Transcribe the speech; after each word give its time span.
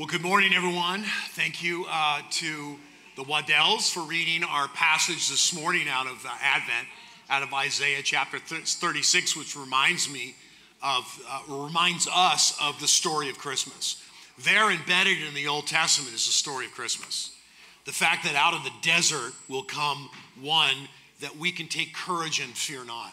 Well, 0.00 0.06
good 0.06 0.22
morning, 0.22 0.54
everyone. 0.54 1.04
Thank 1.32 1.62
you 1.62 1.84
uh, 1.86 2.22
to 2.30 2.78
the 3.16 3.22
Waddells 3.22 3.92
for 3.92 4.00
reading 4.00 4.42
our 4.42 4.66
passage 4.68 5.28
this 5.28 5.54
morning 5.54 5.88
out 5.90 6.06
of 6.06 6.24
uh, 6.24 6.30
Advent, 6.40 6.88
out 7.28 7.42
of 7.42 7.52
Isaiah 7.52 8.00
chapter 8.02 8.38
36, 8.38 9.36
which 9.36 9.54
reminds 9.54 10.10
me 10.10 10.36
of, 10.82 11.04
uh, 11.28 11.42
reminds 11.66 12.08
us 12.10 12.56
of 12.62 12.80
the 12.80 12.88
story 12.88 13.28
of 13.28 13.36
Christmas. 13.36 14.02
There, 14.42 14.70
embedded 14.70 15.18
in 15.20 15.34
the 15.34 15.48
Old 15.48 15.66
Testament, 15.66 16.14
is 16.14 16.24
the 16.24 16.32
story 16.32 16.64
of 16.64 16.72
Christmas. 16.72 17.36
The 17.84 17.92
fact 17.92 18.24
that 18.24 18.34
out 18.34 18.54
of 18.54 18.64
the 18.64 18.72
desert 18.80 19.34
will 19.50 19.64
come 19.64 20.08
one 20.40 20.88
that 21.20 21.36
we 21.36 21.52
can 21.52 21.68
take 21.68 21.92
courage 21.92 22.40
and 22.40 22.56
fear 22.56 22.86
not. 22.86 23.12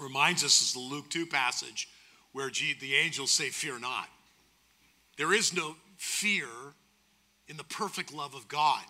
Reminds 0.00 0.42
us 0.42 0.60
is 0.60 0.72
the 0.72 0.80
Luke 0.80 1.08
2 1.10 1.26
passage 1.26 1.88
where 2.32 2.50
the 2.50 2.96
angels 2.96 3.30
say, 3.30 3.50
Fear 3.50 3.78
not. 3.78 4.08
There 5.16 5.32
is 5.32 5.54
no 5.54 5.76
fear 6.04 6.46
in 7.48 7.56
the 7.56 7.64
perfect 7.64 8.12
love 8.12 8.34
of 8.34 8.46
God. 8.48 8.84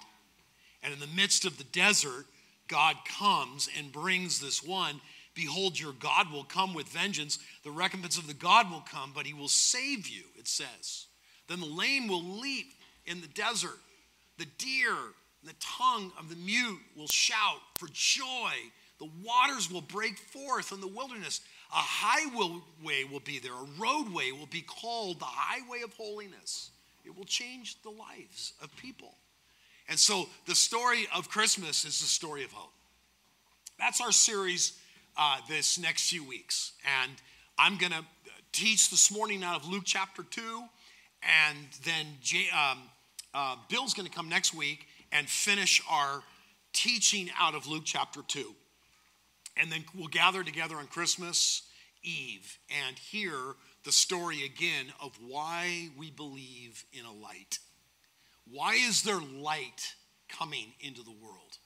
And 0.83 0.93
in 0.93 1.01
the 1.01 1.07
midst 1.07 1.45
of 1.45 1.57
the 1.57 1.65
desert, 1.65 2.27
God 2.69 2.97
comes 3.19 3.69
and 3.79 3.93
brings 3.93 4.41
this 4.41 4.63
one. 4.63 5.01
Behold, 5.35 5.79
your 5.79 5.93
God 5.93 6.31
will 6.31 6.45
come 6.45 6.75
with 6.75 6.89
vengeance. 6.89 7.39
The 7.63 7.71
recompense 7.71 8.19
of 8.19 8.27
the 8.27 8.35
God 8.35 8.71
will 8.71 8.85
come, 8.91 9.13
but 9.15 9.27
he 9.27 9.33
will 9.33 9.49
save 9.49 10.07
you, 10.09 10.25
it 10.39 10.47
says. 10.47 11.07
Then 11.49 11.61
the 11.61 11.67
lame 11.67 12.09
will 12.09 12.23
leap 12.23 12.73
in 13.07 13.21
the 13.21 13.29
desert. 13.29 13.79
The 14.39 14.47
deer 14.59 14.93
and 14.93 15.51
the 15.51 15.55
tongue 15.61 16.13
of 16.19 16.29
the 16.29 16.37
mute 16.37 16.81
will 16.97 17.09
shout 17.09 17.61
for 17.77 17.89
joy. 17.93 18.53
The 18.99 19.11
waters 19.25 19.71
will 19.71 19.81
break 19.81 20.19
forth 20.19 20.73
in 20.73 20.81
the 20.81 20.87
wilderness. 20.89 21.41
A 21.73 21.77
highway 21.77 23.05
will 23.11 23.21
be 23.21 23.39
there, 23.41 23.53
a 23.53 23.81
roadway 23.81 24.31
will 24.31 24.47
be 24.47 24.63
called 24.63 25.19
the 25.19 25.25
highway 25.25 25.83
of 25.83 25.93
holiness. 25.95 26.71
It 27.05 27.17
will 27.17 27.25
change 27.25 27.81
the 27.83 27.91
lives 27.91 28.55
of 28.63 28.75
people. 28.77 29.15
And 29.89 29.99
so 29.99 30.27
the 30.47 30.55
story 30.55 31.07
of 31.15 31.29
Christmas 31.29 31.85
is 31.85 32.01
the 32.01 32.07
story 32.07 32.45
of 32.45 32.53
hope. 32.53 32.73
That's 33.79 34.01
our 34.01 34.13
series 34.13 34.79
uh, 35.17 35.39
this 35.49 35.79
next 35.79 36.09
few 36.09 36.25
weeks. 36.25 36.73
And 37.03 37.13
I'm 37.59 37.77
going 37.77 37.93
to 37.93 38.05
teach 38.53 38.91
this 38.91 39.11
morning 39.11 39.43
out 39.43 39.61
of 39.61 39.69
Luke 39.69 39.83
chapter 39.85 40.23
2. 40.23 40.63
And 41.49 41.59
then 41.85 42.07
J- 42.23 42.49
um, 42.51 42.79
uh, 43.35 43.57
Bill's 43.69 43.95
going 43.95 44.09
to 44.09 44.15
come 44.15 44.29
next 44.29 44.55
week 44.55 44.87
and 45.13 45.29
finish 45.29 45.83
our 45.91 46.23
teaching 46.73 47.31
out 47.39 47.55
of 47.55 47.67
Luke 47.67 47.85
chapter 47.85 48.21
2. 48.27 48.55
And 49.57 49.71
then 49.71 49.85
we'll 49.95 50.09
gather 50.09 50.43
together 50.43 50.77
on 50.77 50.87
Christmas 50.87 51.63
Eve 52.03 52.59
and 52.87 52.99
hear 52.99 53.35
the 53.85 53.93
story 53.93 54.45
again 54.45 54.87
of 55.01 55.19
why 55.21 55.89
we 55.97 56.11
believe 56.11 56.85
in 56.93 57.05
a 57.05 57.13
light. 57.13 57.59
Why 58.51 58.75
is 58.75 59.03
there 59.03 59.21
light 59.21 59.95
coming 60.29 60.73
into 60.81 61.03
the 61.03 61.13
world? 61.13 61.59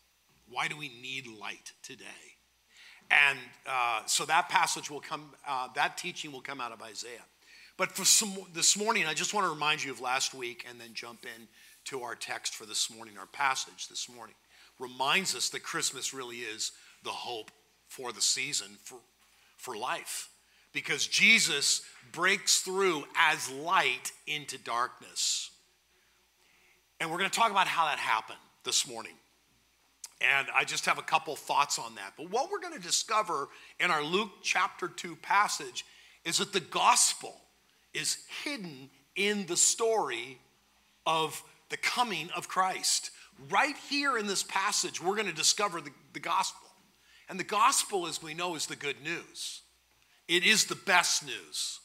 Why 0.48 0.68
do 0.68 0.76
we 0.76 0.88
need 0.88 1.26
light 1.26 1.72
today? 1.82 2.04
And 3.10 3.38
uh, 3.66 4.02
so 4.06 4.24
that 4.26 4.48
passage 4.48 4.90
will 4.90 5.00
come, 5.00 5.30
uh, 5.46 5.68
that 5.74 5.96
teaching 5.96 6.32
will 6.32 6.40
come 6.40 6.60
out 6.60 6.72
of 6.72 6.82
Isaiah. 6.82 7.24
But 7.76 7.92
for 7.92 8.04
some, 8.04 8.36
this 8.52 8.76
morning, 8.76 9.06
I 9.06 9.14
just 9.14 9.32
want 9.32 9.46
to 9.46 9.50
remind 9.50 9.84
you 9.84 9.92
of 9.92 10.00
last 10.00 10.34
week 10.34 10.66
and 10.68 10.80
then 10.80 10.94
jump 10.94 11.24
in 11.24 11.46
to 11.84 12.02
our 12.02 12.16
text 12.16 12.54
for 12.54 12.66
this 12.66 12.90
morning, 12.90 13.16
our 13.16 13.26
passage 13.26 13.88
this 13.88 14.08
morning. 14.08 14.34
Reminds 14.80 15.34
us 15.34 15.48
that 15.50 15.62
Christmas 15.62 16.12
really 16.12 16.38
is 16.38 16.72
the 17.04 17.10
hope 17.10 17.50
for 17.86 18.12
the 18.12 18.20
season, 18.20 18.76
for, 18.84 18.98
for 19.56 19.76
life 19.76 20.28
because 20.72 21.06
Jesus 21.06 21.82
breaks 22.12 22.60
through 22.60 23.04
as 23.16 23.50
light 23.50 24.12
into 24.26 24.58
darkness. 24.58 25.50
And 27.00 27.10
we're 27.10 27.18
going 27.18 27.30
to 27.30 27.38
talk 27.38 27.50
about 27.50 27.68
how 27.68 27.86
that 27.86 27.98
happened 27.98 28.38
this 28.64 28.88
morning. 28.88 29.14
And 30.20 30.48
I 30.54 30.64
just 30.64 30.86
have 30.86 30.98
a 30.98 31.02
couple 31.02 31.36
thoughts 31.36 31.78
on 31.78 31.94
that. 31.94 32.14
But 32.16 32.30
what 32.30 32.50
we're 32.50 32.60
going 32.60 32.74
to 32.74 32.80
discover 32.80 33.48
in 33.78 33.90
our 33.90 34.02
Luke 34.02 34.30
chapter 34.42 34.88
2 34.88 35.16
passage 35.16 35.84
is 36.24 36.38
that 36.38 36.52
the 36.52 36.60
gospel 36.60 37.34
is 37.94 38.18
hidden 38.42 38.90
in 39.14 39.46
the 39.46 39.56
story 39.56 40.38
of 41.06 41.42
the 41.68 41.76
coming 41.76 42.30
of 42.36 42.48
Christ. 42.48 43.10
Right 43.50 43.76
here 43.88 44.18
in 44.18 44.26
this 44.26 44.42
passage, 44.42 45.00
we're 45.00 45.14
going 45.14 45.28
to 45.28 45.32
discover 45.32 45.80
the, 45.80 45.90
the 46.12 46.20
gospel. 46.20 46.68
And 47.28 47.38
the 47.38 47.44
gospel, 47.44 48.06
as 48.06 48.22
we 48.22 48.34
know, 48.34 48.56
is 48.56 48.66
the 48.66 48.76
good 48.76 49.00
news. 49.02 49.60
It 50.28 50.44
is 50.44 50.66
the 50.66 50.76
best 50.76 51.24
news. 51.24 51.80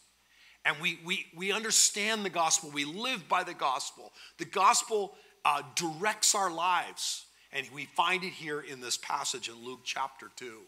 And 0.66 0.78
we, 0.81 1.00
we, 1.06 1.26
we 1.36 1.52
understand 1.52 2.24
the 2.24 2.30
gospel. 2.30 2.72
We 2.72 2.86
live 2.86 3.28
by 3.28 3.44
the 3.44 3.54
gospel. 3.54 4.14
The 4.38 4.46
gospel 4.46 5.16
uh, 5.44 5.62
directs 5.76 6.36
our 6.36 6.52
lives. 6.52 7.26
And 7.52 7.68
we 7.74 7.86
find 7.86 8.24
it 8.24 8.32
here 8.32 8.62
in 8.62 8.82
this 8.82 8.98
passage 8.98 9.50
in 9.50 9.56
Luke 9.64 9.82
chapter 9.84 10.32
2. 10.36 10.59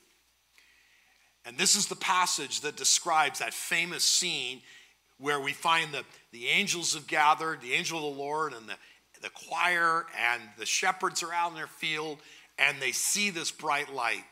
And 1.46 1.58
this 1.58 1.76
is 1.76 1.88
the 1.88 1.96
passage 1.96 2.62
that 2.62 2.76
describes 2.76 3.40
that 3.40 3.54
famous 3.54 4.04
scene 4.04 4.62
where 5.18 5.40
we 5.40 5.54
find 5.54 5.94
the, 5.94 6.04
the 6.32 6.48
angels 6.48 6.94
have 6.94 7.08
gathered, 7.08 7.62
the 7.62 7.74
angel 7.74 7.98
of 7.98 8.16
the 8.16 8.22
Lord 8.22 8.54
and 8.54 8.68
the, 8.68 8.76
the 9.22 9.30
choir, 9.30 10.06
and 10.20 10.42
the 10.58 10.66
shepherds 10.66 11.24
are 11.24 11.34
out 11.34 11.52
in 11.52 11.56
their 11.56 11.68
field, 11.68 12.20
and 12.58 12.82
they 12.82 12.92
see 12.92 13.30
this 13.30 13.52
bright 13.52 13.94
light. 13.94 14.24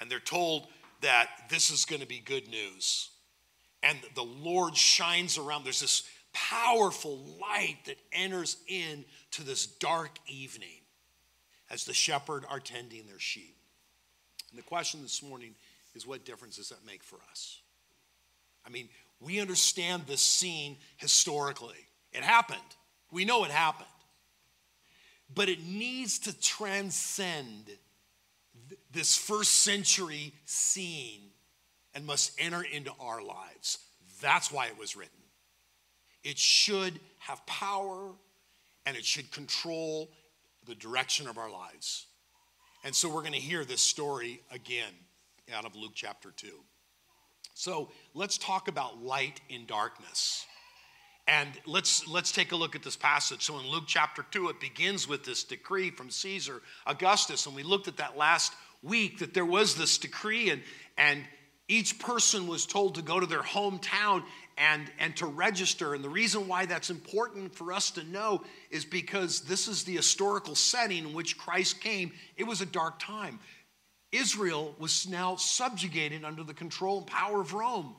And 0.00 0.10
they're 0.10 0.20
told, 0.20 0.68
that 1.00 1.28
this 1.48 1.70
is 1.70 1.84
going 1.84 2.00
to 2.00 2.08
be 2.08 2.20
good 2.20 2.48
news. 2.48 3.10
And 3.82 3.98
the 4.14 4.24
Lord 4.24 4.76
shines 4.76 5.38
around. 5.38 5.64
There's 5.64 5.80
this 5.80 6.02
powerful 6.32 7.18
light 7.40 7.78
that 7.86 7.98
enters 8.12 8.56
in 8.66 9.04
to 9.32 9.44
this 9.44 9.66
dark 9.66 10.18
evening 10.26 10.80
as 11.70 11.84
the 11.84 11.94
shepherd 11.94 12.44
are 12.48 12.60
tending 12.60 13.06
their 13.06 13.18
sheep. 13.18 13.56
And 14.50 14.58
the 14.58 14.64
question 14.64 15.02
this 15.02 15.22
morning 15.22 15.54
is 15.94 16.06
what 16.06 16.24
difference 16.24 16.56
does 16.56 16.70
that 16.70 16.84
make 16.86 17.02
for 17.02 17.18
us? 17.30 17.60
I 18.66 18.70
mean, 18.70 18.88
we 19.20 19.40
understand 19.40 20.04
this 20.06 20.20
scene 20.20 20.76
historically. 20.96 21.88
It 22.12 22.22
happened. 22.22 22.60
We 23.10 23.24
know 23.24 23.44
it 23.44 23.50
happened. 23.50 23.88
But 25.34 25.48
it 25.48 25.64
needs 25.66 26.18
to 26.20 26.40
transcend 26.40 27.70
this 28.92 29.16
first 29.16 29.62
century 29.62 30.32
scene 30.44 31.30
and 31.94 32.06
must 32.06 32.32
enter 32.38 32.62
into 32.62 32.92
our 33.00 33.22
lives. 33.22 33.78
That's 34.20 34.50
why 34.50 34.66
it 34.66 34.78
was 34.78 34.96
written. 34.96 35.12
It 36.24 36.38
should 36.38 36.98
have 37.18 37.44
power 37.46 38.10
and 38.86 38.96
it 38.96 39.04
should 39.04 39.30
control 39.30 40.10
the 40.66 40.74
direction 40.74 41.28
of 41.28 41.38
our 41.38 41.50
lives. 41.50 42.06
And 42.84 42.94
so 42.94 43.08
we're 43.08 43.22
going 43.22 43.32
to 43.32 43.38
hear 43.38 43.64
this 43.64 43.80
story 43.80 44.40
again 44.50 44.92
out 45.54 45.64
of 45.64 45.74
Luke 45.74 45.92
chapter 45.94 46.30
2. 46.30 46.48
So 47.54 47.90
let's 48.14 48.38
talk 48.38 48.68
about 48.68 49.02
light 49.02 49.40
in 49.48 49.66
darkness. 49.66 50.46
And 51.26 51.50
let's, 51.66 52.08
let's 52.08 52.32
take 52.32 52.52
a 52.52 52.56
look 52.56 52.74
at 52.74 52.82
this 52.82 52.96
passage. 52.96 53.42
So 53.42 53.58
in 53.58 53.66
Luke 53.66 53.84
chapter 53.86 54.24
2, 54.30 54.48
it 54.48 54.60
begins 54.60 55.06
with 55.06 55.24
this 55.24 55.44
decree 55.44 55.90
from 55.90 56.08
Caesar 56.08 56.62
Augustus. 56.86 57.46
And 57.46 57.54
we 57.54 57.62
looked 57.62 57.88
at 57.88 57.98
that 57.98 58.16
last 58.16 58.54
week 58.82 59.18
that 59.18 59.34
there 59.34 59.44
was 59.44 59.74
this 59.74 59.98
decree, 59.98 60.50
and, 60.50 60.62
and 60.96 61.24
each 61.68 61.98
person 61.98 62.46
was 62.46 62.66
told 62.66 62.94
to 62.94 63.02
go 63.02 63.18
to 63.20 63.26
their 63.26 63.42
hometown 63.42 64.22
and, 64.56 64.90
and 64.98 65.16
to 65.16 65.26
register. 65.26 65.94
And 65.94 66.02
the 66.02 66.08
reason 66.08 66.48
why 66.48 66.66
that's 66.66 66.90
important 66.90 67.54
for 67.54 67.72
us 67.72 67.90
to 67.92 68.04
know 68.04 68.42
is 68.70 68.84
because 68.84 69.42
this 69.42 69.68
is 69.68 69.84
the 69.84 69.96
historical 69.96 70.54
setting 70.54 71.08
in 71.08 71.12
which 71.14 71.38
Christ 71.38 71.80
came. 71.80 72.12
It 72.36 72.44
was 72.44 72.60
a 72.60 72.66
dark 72.66 72.98
time. 72.98 73.38
Israel 74.10 74.74
was 74.78 75.06
now 75.06 75.36
subjugated 75.36 76.24
under 76.24 76.42
the 76.42 76.54
control 76.54 76.98
and 76.98 77.06
power 77.06 77.40
of 77.40 77.52
Rome. 77.52 77.94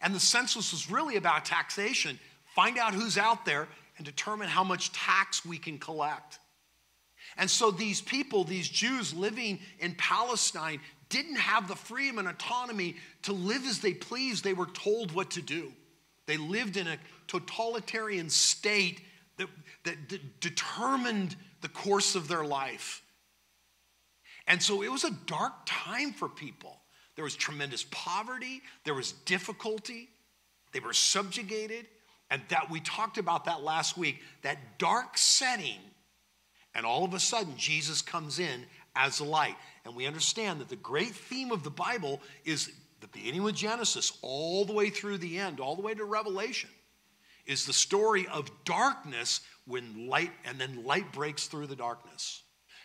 And 0.00 0.14
the 0.14 0.20
census 0.20 0.72
was 0.72 0.90
really 0.90 1.16
about 1.16 1.44
taxation 1.44 2.18
find 2.54 2.78
out 2.78 2.94
who's 2.94 3.16
out 3.16 3.44
there, 3.44 3.68
and 3.96 4.06
determine 4.06 4.48
how 4.48 4.64
much 4.64 4.92
tax 4.92 5.44
we 5.44 5.58
can 5.58 5.78
collect. 5.78 6.38
And 7.36 7.50
so 7.50 7.70
these 7.70 8.00
people, 8.00 8.44
these 8.44 8.68
Jews 8.68 9.14
living 9.14 9.60
in 9.78 9.94
Palestine, 9.94 10.80
didn't 11.08 11.36
have 11.36 11.68
the 11.68 11.76
freedom 11.76 12.18
and 12.18 12.28
autonomy 12.28 12.96
to 13.22 13.32
live 13.32 13.66
as 13.66 13.80
they 13.80 13.92
pleased. 13.92 14.44
They 14.44 14.54
were 14.54 14.66
told 14.66 15.12
what 15.12 15.32
to 15.32 15.42
do. 15.42 15.72
They 16.26 16.36
lived 16.36 16.76
in 16.76 16.86
a 16.86 16.98
totalitarian 17.26 18.30
state 18.30 19.00
that, 19.36 19.48
that 19.84 20.08
d- 20.08 20.20
determined 20.40 21.34
the 21.60 21.68
course 21.68 22.14
of 22.14 22.28
their 22.28 22.44
life. 22.44 23.02
And 24.46 24.62
so 24.62 24.82
it 24.82 24.90
was 24.90 25.04
a 25.04 25.10
dark 25.26 25.52
time 25.66 26.12
for 26.12 26.28
people. 26.28 26.80
There 27.16 27.24
was 27.24 27.34
tremendous 27.34 27.84
poverty, 27.90 28.62
there 28.84 28.94
was 28.94 29.12
difficulty, 29.12 30.08
they 30.72 30.80
were 30.80 30.92
subjugated. 30.92 31.86
And 32.30 32.42
that 32.48 32.70
we 32.70 32.78
talked 32.80 33.18
about 33.18 33.46
that 33.46 33.62
last 33.62 33.98
week, 33.98 34.20
that 34.42 34.78
dark 34.78 35.18
setting. 35.18 35.80
And 36.74 36.86
all 36.86 37.04
of 37.04 37.14
a 37.14 37.20
sudden, 37.20 37.56
Jesus 37.56 38.02
comes 38.02 38.38
in 38.38 38.64
as 38.94 39.20
light. 39.20 39.56
And 39.84 39.94
we 39.94 40.06
understand 40.06 40.60
that 40.60 40.68
the 40.68 40.76
great 40.76 41.14
theme 41.14 41.52
of 41.52 41.62
the 41.62 41.70
Bible 41.70 42.20
is 42.44 42.70
the 43.00 43.08
beginning 43.08 43.42
with 43.42 43.54
Genesis 43.54 44.12
all 44.22 44.64
the 44.64 44.72
way 44.72 44.90
through 44.90 45.18
the 45.18 45.38
end, 45.38 45.58
all 45.58 45.74
the 45.74 45.82
way 45.82 45.94
to 45.94 46.04
Revelation. 46.04 46.70
is 47.46 47.66
the 47.66 47.72
story 47.72 48.28
of 48.28 48.50
darkness 48.64 49.40
when 49.66 50.06
light, 50.08 50.30
and 50.44 50.58
then 50.58 50.84
light 50.84 51.12
breaks 51.12 51.46
through 51.46 51.66
the 51.66 51.76
darkness. 51.76 52.42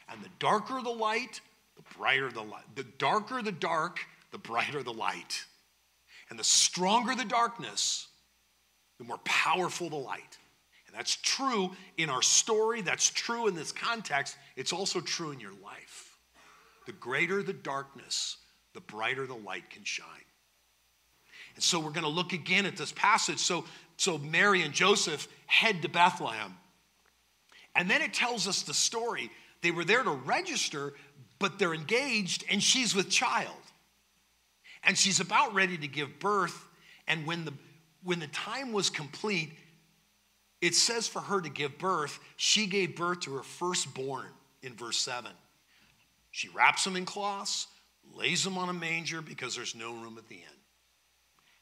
And 0.10 0.22
the 0.24 0.30
darker 0.40 0.82
the 0.82 0.90
light, 0.90 1.42
the 1.76 1.84
brighter 1.98 2.32
the 2.32 2.42
light. 2.42 2.64
The 2.76 2.86
darker 2.98 3.42
the 3.42 3.52
dark, 3.52 4.00
the 4.32 4.38
brighter 4.38 4.84
the 4.84 4.94
light. 4.94 5.44
And 6.30 6.40
the 6.40 6.44
stronger 6.44 7.16
the 7.16 7.26
darkness, 7.26 8.08
the 8.98 9.04
more 9.04 9.20
powerful 9.26 9.90
the 9.90 9.96
light. 9.96 10.38
That's 10.96 11.18
true 11.18 11.72
in 11.98 12.10
our 12.10 12.22
story, 12.22 12.82
that's 12.82 13.10
true 13.10 13.48
in 13.48 13.56
this 13.56 13.74
context, 13.74 14.38
it's 14.56 14.72
also 14.72 15.02
true 15.02 15.32
in 15.32 15.42
your 15.42 15.54
life. 15.64 16.18
The 16.86 16.94
greater 16.94 17.44
the 17.44 17.54
darkness, 17.54 18.38
the 18.74 18.80
brighter 18.80 19.28
the 19.28 19.36
light 19.36 19.70
can 19.70 19.84
shine. 19.84 20.08
And 21.56 21.64
so 21.64 21.80
we're 21.80 21.92
going 21.92 22.04
to 22.04 22.10
look 22.10 22.32
again 22.32 22.66
at 22.66 22.78
this 22.78 22.94
passage. 22.94 23.40
So, 23.40 23.66
so 23.98 24.18
Mary 24.18 24.62
and 24.62 24.74
Joseph 24.74 25.28
head 25.48 25.82
to 25.82 25.90
Bethlehem. 25.90 26.56
And 27.76 27.90
then 27.90 28.02
it 28.02 28.14
tells 28.14 28.48
us 28.48 28.62
the 28.62 28.74
story. 28.74 29.30
They 29.62 29.72
were 29.72 29.86
there 29.86 30.04
to 30.04 30.12
register, 30.12 30.94
but 31.40 31.60
they're 31.60 31.74
engaged, 31.74 32.46
and 32.50 32.64
she's 32.64 32.96
with 32.96 33.10
child. 33.10 33.50
And 34.84 34.98
she's 34.98 35.20
about 35.20 35.54
ready 35.54 35.78
to 35.78 35.88
give 35.88 36.20
birth. 36.20 36.68
And 37.08 37.26
when 37.26 37.44
the, 37.44 37.54
when 38.04 38.20
the 38.20 38.28
time 38.28 38.72
was 38.72 38.90
complete, 38.90 39.52
it 40.66 40.74
says 40.74 41.08
for 41.08 41.22
her 41.22 41.42
to 41.42 41.50
give 41.50 41.78
birth, 41.78 42.20
she 42.38 42.66
gave 42.66 42.96
birth 42.96 43.20
to 43.22 43.36
her 43.36 43.44
firstborn 43.44 44.26
in 44.64 44.74
verse 44.74 44.98
7. 44.98 45.32
She 46.32 46.50
wraps 46.50 46.88
him 46.88 46.96
in 46.96 47.06
cloths, 47.06 47.68
lays 48.16 48.44
him 48.44 48.58
on 48.58 48.70
a 48.70 48.74
manger 48.74 49.22
because 49.22 49.56
there's 49.56 49.76
no 49.76 49.94
room 49.94 50.18
at 50.18 50.28
the 50.28 50.36
inn. 50.36 50.60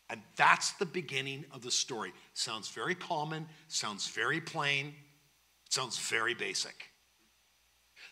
And 0.10 0.22
that's 0.38 0.72
the 0.74 0.86
beginning 0.86 1.44
of 1.52 1.62
the 1.62 1.70
story. 1.70 2.14
Sounds 2.34 2.70
very 2.70 2.96
common, 2.96 3.46
sounds 3.68 4.08
very 4.08 4.40
plain, 4.40 4.94
sounds 5.70 5.98
very 6.00 6.34
basic. 6.34 6.90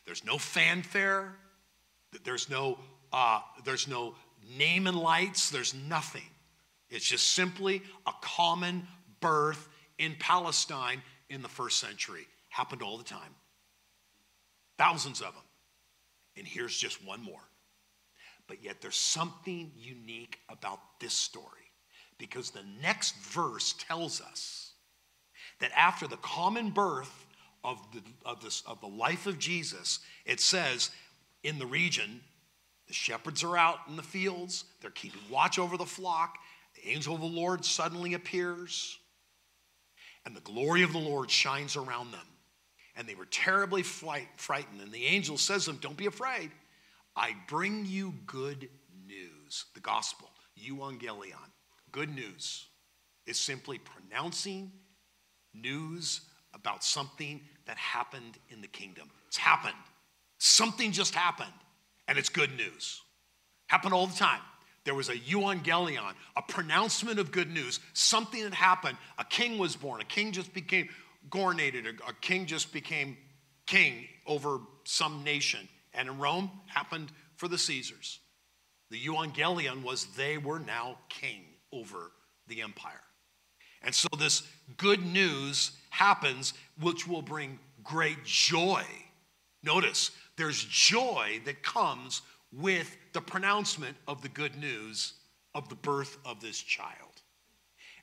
There's 0.05 0.25
no 0.25 0.37
fanfare, 0.37 1.33
there's 2.25 2.49
no, 2.49 2.79
uh, 3.13 3.39
there's 3.63 3.87
no 3.87 4.15
name 4.57 4.87
and 4.87 4.97
lights, 4.97 5.51
there's 5.51 5.73
nothing. 5.73 6.27
It's 6.89 7.05
just 7.05 7.29
simply 7.29 7.81
a 8.05 8.11
common 8.21 8.85
birth 9.21 9.69
in 10.01 10.15
Palestine 10.19 11.01
in 11.29 11.43
the 11.43 11.47
first 11.47 11.79
century. 11.79 12.27
Happened 12.49 12.81
all 12.81 12.97
the 12.97 13.03
time. 13.03 13.35
Thousands 14.77 15.21
of 15.21 15.33
them. 15.33 15.43
And 16.35 16.47
here's 16.47 16.75
just 16.75 17.05
one 17.05 17.21
more. 17.21 17.47
But 18.47 18.63
yet 18.63 18.81
there's 18.81 18.95
something 18.95 19.71
unique 19.77 20.39
about 20.49 20.79
this 20.99 21.13
story 21.13 21.45
because 22.17 22.49
the 22.49 22.65
next 22.81 23.15
verse 23.17 23.75
tells 23.77 24.19
us 24.19 24.73
that 25.59 25.71
after 25.77 26.07
the 26.07 26.17
common 26.17 26.71
birth 26.71 27.27
of 27.63 27.79
the, 27.93 28.01
of, 28.25 28.41
this, 28.43 28.63
of 28.65 28.81
the 28.81 28.87
life 28.87 29.27
of 29.27 29.37
Jesus, 29.37 29.99
it 30.25 30.39
says 30.39 30.89
in 31.43 31.59
the 31.59 31.65
region, 31.67 32.21
the 32.87 32.93
shepherds 32.93 33.43
are 33.43 33.55
out 33.55 33.79
in 33.87 33.95
the 33.95 34.03
fields, 34.03 34.65
they're 34.81 34.89
keeping 34.89 35.21
watch 35.29 35.59
over 35.59 35.77
the 35.77 35.85
flock. 35.85 36.37
The 36.75 36.89
angel 36.89 37.13
of 37.13 37.21
the 37.21 37.27
Lord 37.27 37.63
suddenly 37.63 38.15
appears, 38.15 38.97
and 40.25 40.35
the 40.35 40.41
glory 40.41 40.83
of 40.83 40.93
the 40.93 40.99
Lord 40.99 41.29
shines 41.31 41.75
around 41.75 42.11
them. 42.11 42.19
And 42.95 43.07
they 43.07 43.15
were 43.15 43.25
terribly 43.25 43.83
fright, 43.83 44.27
frightened. 44.35 44.81
And 44.81 44.91
the 44.91 45.05
angel 45.05 45.37
says 45.37 45.65
to 45.65 45.71
them, 45.71 45.79
Don't 45.81 45.97
be 45.97 46.05
afraid. 46.05 46.51
I 47.15 47.35
bring 47.47 47.85
you 47.85 48.13
good 48.25 48.69
news, 49.07 49.65
the 49.73 49.79
gospel, 49.79 50.29
euangelion. 50.59 51.51
Good 51.91 52.13
news 52.13 52.67
is 53.25 53.39
simply 53.39 53.79
pronouncing 53.79 54.71
news 55.53 56.21
about 56.53 56.83
something 56.83 57.41
that 57.65 57.77
happened 57.77 58.37
in 58.49 58.61
the 58.61 58.67
kingdom. 58.67 59.09
It's 59.27 59.37
happened. 59.37 59.73
Something 60.37 60.91
just 60.91 61.15
happened 61.15 61.51
and 62.07 62.17
it's 62.17 62.29
good 62.29 62.55
news. 62.55 63.01
Happened 63.67 63.93
all 63.93 64.07
the 64.07 64.17
time. 64.17 64.41
There 64.83 64.95
was 64.95 65.09
a 65.09 65.15
euangelion, 65.15 66.13
a 66.35 66.41
pronouncement 66.41 67.19
of 67.19 67.31
good 67.31 67.51
news. 67.51 67.79
Something 67.93 68.41
had 68.41 68.53
happened. 68.53 68.97
A 69.17 69.23
king 69.23 69.57
was 69.57 69.75
born. 69.75 70.01
A 70.01 70.05
king 70.05 70.31
just 70.31 70.53
became 70.53 70.89
coronated. 71.29 71.85
A, 71.85 72.09
a 72.09 72.13
king 72.19 72.47
just 72.47 72.73
became 72.73 73.15
king 73.67 74.07
over 74.25 74.59
some 74.83 75.23
nation. 75.23 75.67
And 75.93 76.07
in 76.07 76.17
Rome, 76.17 76.49
happened 76.67 77.11
for 77.35 77.47
the 77.47 77.57
Caesars. 77.57 78.19
The 78.89 78.99
euangelion 78.99 79.83
was 79.83 80.05
they 80.17 80.37
were 80.37 80.59
now 80.59 80.97
king 81.09 81.43
over 81.71 82.11
the 82.47 82.61
empire. 82.61 83.01
And 83.83 83.93
so 83.93 84.07
this 84.17 84.43
good 84.77 85.05
news 85.05 85.71
happens, 85.89 86.53
which 86.79 87.07
will 87.07 87.21
bring 87.21 87.59
great 87.83 88.23
joy. 88.25 88.83
Notice, 89.63 90.11
there's 90.37 90.63
joy 90.63 91.41
that 91.45 91.63
comes 91.63 92.21
with 92.51 92.97
the 93.13 93.21
pronouncement 93.21 93.95
of 94.07 94.21
the 94.21 94.29
good 94.29 94.55
news 94.55 95.13
of 95.53 95.69
the 95.69 95.75
birth 95.75 96.17
of 96.25 96.41
this 96.41 96.59
child. 96.59 97.21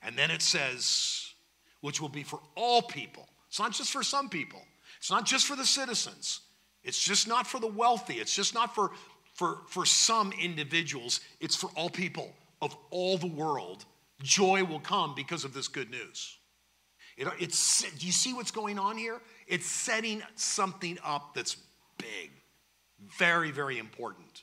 And 0.02 0.16
then 0.16 0.30
it 0.30 0.42
says, 0.42 1.32
which 1.80 2.00
will 2.00 2.08
be 2.08 2.22
for 2.22 2.40
all 2.54 2.82
people. 2.82 3.28
It's 3.48 3.58
not 3.58 3.72
just 3.72 3.92
for 3.92 4.02
some 4.02 4.28
people, 4.28 4.62
it's 4.98 5.10
not 5.10 5.26
just 5.26 5.46
for 5.46 5.56
the 5.56 5.64
citizens, 5.64 6.40
it's 6.82 7.00
just 7.00 7.26
not 7.26 7.46
for 7.46 7.58
the 7.58 7.66
wealthy, 7.66 8.14
it's 8.14 8.34
just 8.34 8.54
not 8.54 8.74
for, 8.74 8.90
for, 9.34 9.62
for 9.68 9.86
some 9.86 10.32
individuals, 10.40 11.20
it's 11.40 11.56
for 11.56 11.70
all 11.74 11.90
people 11.90 12.32
of 12.60 12.76
all 12.90 13.18
the 13.18 13.26
world. 13.26 13.84
Joy 14.22 14.64
will 14.64 14.80
come 14.80 15.14
because 15.14 15.44
of 15.44 15.54
this 15.54 15.68
good 15.68 15.90
news. 15.90 16.38
It, 17.16 17.28
it's, 17.38 17.82
do 17.98 18.06
you 18.06 18.12
see 18.12 18.32
what's 18.32 18.50
going 18.50 18.78
on 18.78 18.96
here? 18.96 19.20
It's 19.46 19.66
setting 19.66 20.22
something 20.34 20.98
up 21.04 21.34
that's 21.34 21.56
big, 21.98 22.30
very, 23.18 23.50
very 23.50 23.78
important. 23.78 24.42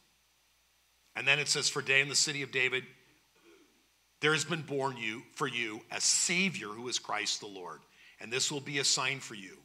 And 1.16 1.28
then 1.28 1.40
it 1.40 1.48
says, 1.48 1.70
For 1.70 1.82
day 1.82 2.02
in 2.02 2.10
the 2.10 2.16
city 2.16 2.42
of 2.42 2.52
David, 2.52 2.84
there 4.22 4.34
has 4.34 4.46
been 4.46 4.62
born 4.62 4.98
you 4.98 5.24
for 5.36 5.48
you 5.48 5.82
a 5.92 6.02
Savior 6.02 6.68
who 6.68 6.88
is 6.88 7.00
Christ 7.00 7.40
the 7.40 7.48
Lord. 7.48 7.82
And 8.20 8.32
this 8.32 8.52
will 8.52 8.62
be 8.62 8.80
a 8.80 8.84
sign 8.84 9.20
for 9.20 9.36
you. 9.36 9.58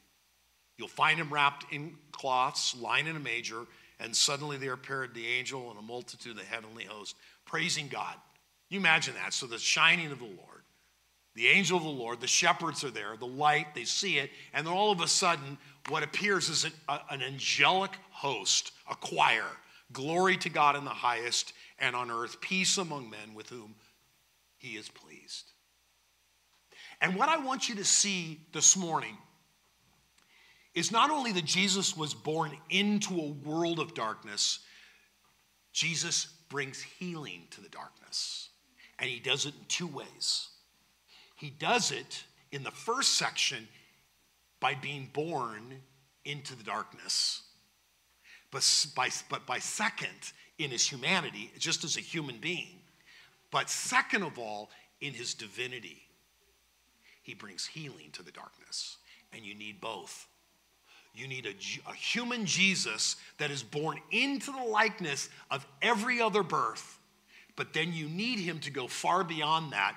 You'll 0.77 0.89
find 0.89 1.19
him 1.19 1.33
wrapped 1.33 1.73
in 1.73 1.95
cloths, 2.11 2.75
lying 2.77 3.07
in 3.07 3.17
a 3.17 3.21
manger, 3.21 3.67
and 4.01 4.17
suddenly 4.17 4.57
there 4.57 4.73
appeared 4.73 5.15
the 5.15 5.27
angel 5.27 5.71
and 5.71 5.79
a 5.79 5.83
multitude 5.83 6.33
of 6.33 6.39
the 6.39 6.45
heavenly 6.45 6.85
host, 6.85 7.17
praising 7.45 7.89
God. 7.89 8.15
You 8.71 8.79
imagine 8.79 9.15
that. 9.15 9.35
So 9.35 9.47
the 9.47 9.59
shining 9.59 10.11
of 10.11 10.19
the 10.19 10.25
Lord 10.25 10.60
the 11.35 11.49
angel 11.49 11.77
of 11.77 11.85
the 11.85 11.89
Lord, 11.89 12.21
the 12.21 12.27
shepherds 12.27 12.83
are 12.85 12.91
there, 12.91 13.17
the 13.17 13.27
light, 13.27 13.75
they 13.75 13.85
see 13.85 14.19
it, 14.19 14.31
and 14.53 14.67
then 14.67 14.75
all 14.75 14.91
of 14.91 15.01
a 15.01 15.09
sudden, 15.09 15.57
what 15.89 16.03
appears 16.03 16.49
is 16.49 16.65
an, 16.65 16.73
a, 16.89 17.01
an 17.11 17.23
angelic 17.23 17.93
host, 18.11 18.73
a 18.91 18.97
choir. 18.97 19.45
Glory 19.93 20.37
to 20.39 20.49
God 20.49 20.77
in 20.77 20.85
the 20.85 20.91
highest, 20.91 21.53
and 21.79 21.97
on 21.97 22.11
earth, 22.11 22.41
peace 22.41 22.79
among 22.79 23.11
men 23.11 23.35
with 23.35 23.49
whom 23.49 23.75
he 24.57 24.77
is 24.77 24.89
pleased. 24.89 25.53
And 27.01 27.17
what 27.17 27.29
I 27.29 27.39
want 27.39 27.69
you 27.69 27.77
to 27.77 27.85
see 27.85 28.41
this 28.53 28.77
morning 28.77 29.17
is 30.75 30.93
not 30.93 31.11
only 31.11 31.33
that 31.33 31.45
Jesus 31.45 31.97
was 31.97 32.15
born 32.15 32.53
into 32.69 33.19
a 33.19 33.29
world 33.29 33.79
of 33.81 33.95
darkness, 33.95 34.61
Jesus 35.73 36.27
brings 36.49 36.81
healing 36.83 37.45
to 37.51 37.61
the 37.61 37.69
darkness. 37.69 38.51
And 38.99 39.09
he 39.09 39.19
does 39.19 39.47
it 39.47 39.55
in 39.59 39.65
two 39.67 39.87
ways. 39.87 40.50
He 41.41 41.49
does 41.49 41.91
it 41.91 42.25
in 42.53 42.65
the 42.65 42.71
first 42.71 43.15
section 43.15 43.67
by 44.61 44.75
being 44.75 45.09
born 45.11 45.81
into 46.27 46.55
the 46.55 46.63
darkness. 46.63 47.41
But 48.51 48.87
by, 48.95 49.09
but 49.31 49.47
by 49.47 49.59
second, 49.59 50.33
in 50.59 50.71
his 50.71 50.87
humanity, 50.87 51.51
just 51.59 51.83
as 51.83 51.97
a 51.97 52.01
human 52.01 52.37
being. 52.41 52.81
But 53.51 53.71
second 53.71 54.23
of 54.23 54.39
all, 54.39 54.69
in 55.01 55.15
his 55.15 55.33
divinity, 55.33 56.03
he 57.23 57.33
brings 57.33 57.65
healing 57.65 58.11
to 58.13 58.23
the 58.23 58.33
darkness. 58.33 58.99
And 59.33 59.43
you 59.43 59.55
need 59.55 59.81
both. 59.81 60.29
You 61.15 61.27
need 61.27 61.47
a, 61.47 61.55
a 61.91 61.95
human 61.95 62.45
Jesus 62.45 63.17
that 63.39 63.51
is 63.51 63.63
born 63.63 63.99
into 64.11 64.53
the 64.53 64.65
likeness 64.65 65.31
of 65.51 65.67
every 65.81 66.21
other 66.21 66.43
birth. 66.43 66.99
But 67.57 67.73
then 67.73 67.95
you 67.95 68.11
need 68.11 68.41
him 68.41 68.59
to 68.61 68.71
go 68.71 68.89
far 68.89 69.25
beyond 69.25 69.73
that 69.73 69.97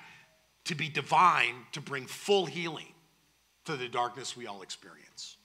to 0.64 0.74
be 0.74 0.88
divine 0.88 1.54
to 1.72 1.80
bring 1.80 2.06
full 2.06 2.46
healing 2.46 2.92
to 3.64 3.76
the 3.76 3.88
darkness 3.88 4.36
we 4.36 4.46
all 4.46 4.62
experience. 4.62 5.36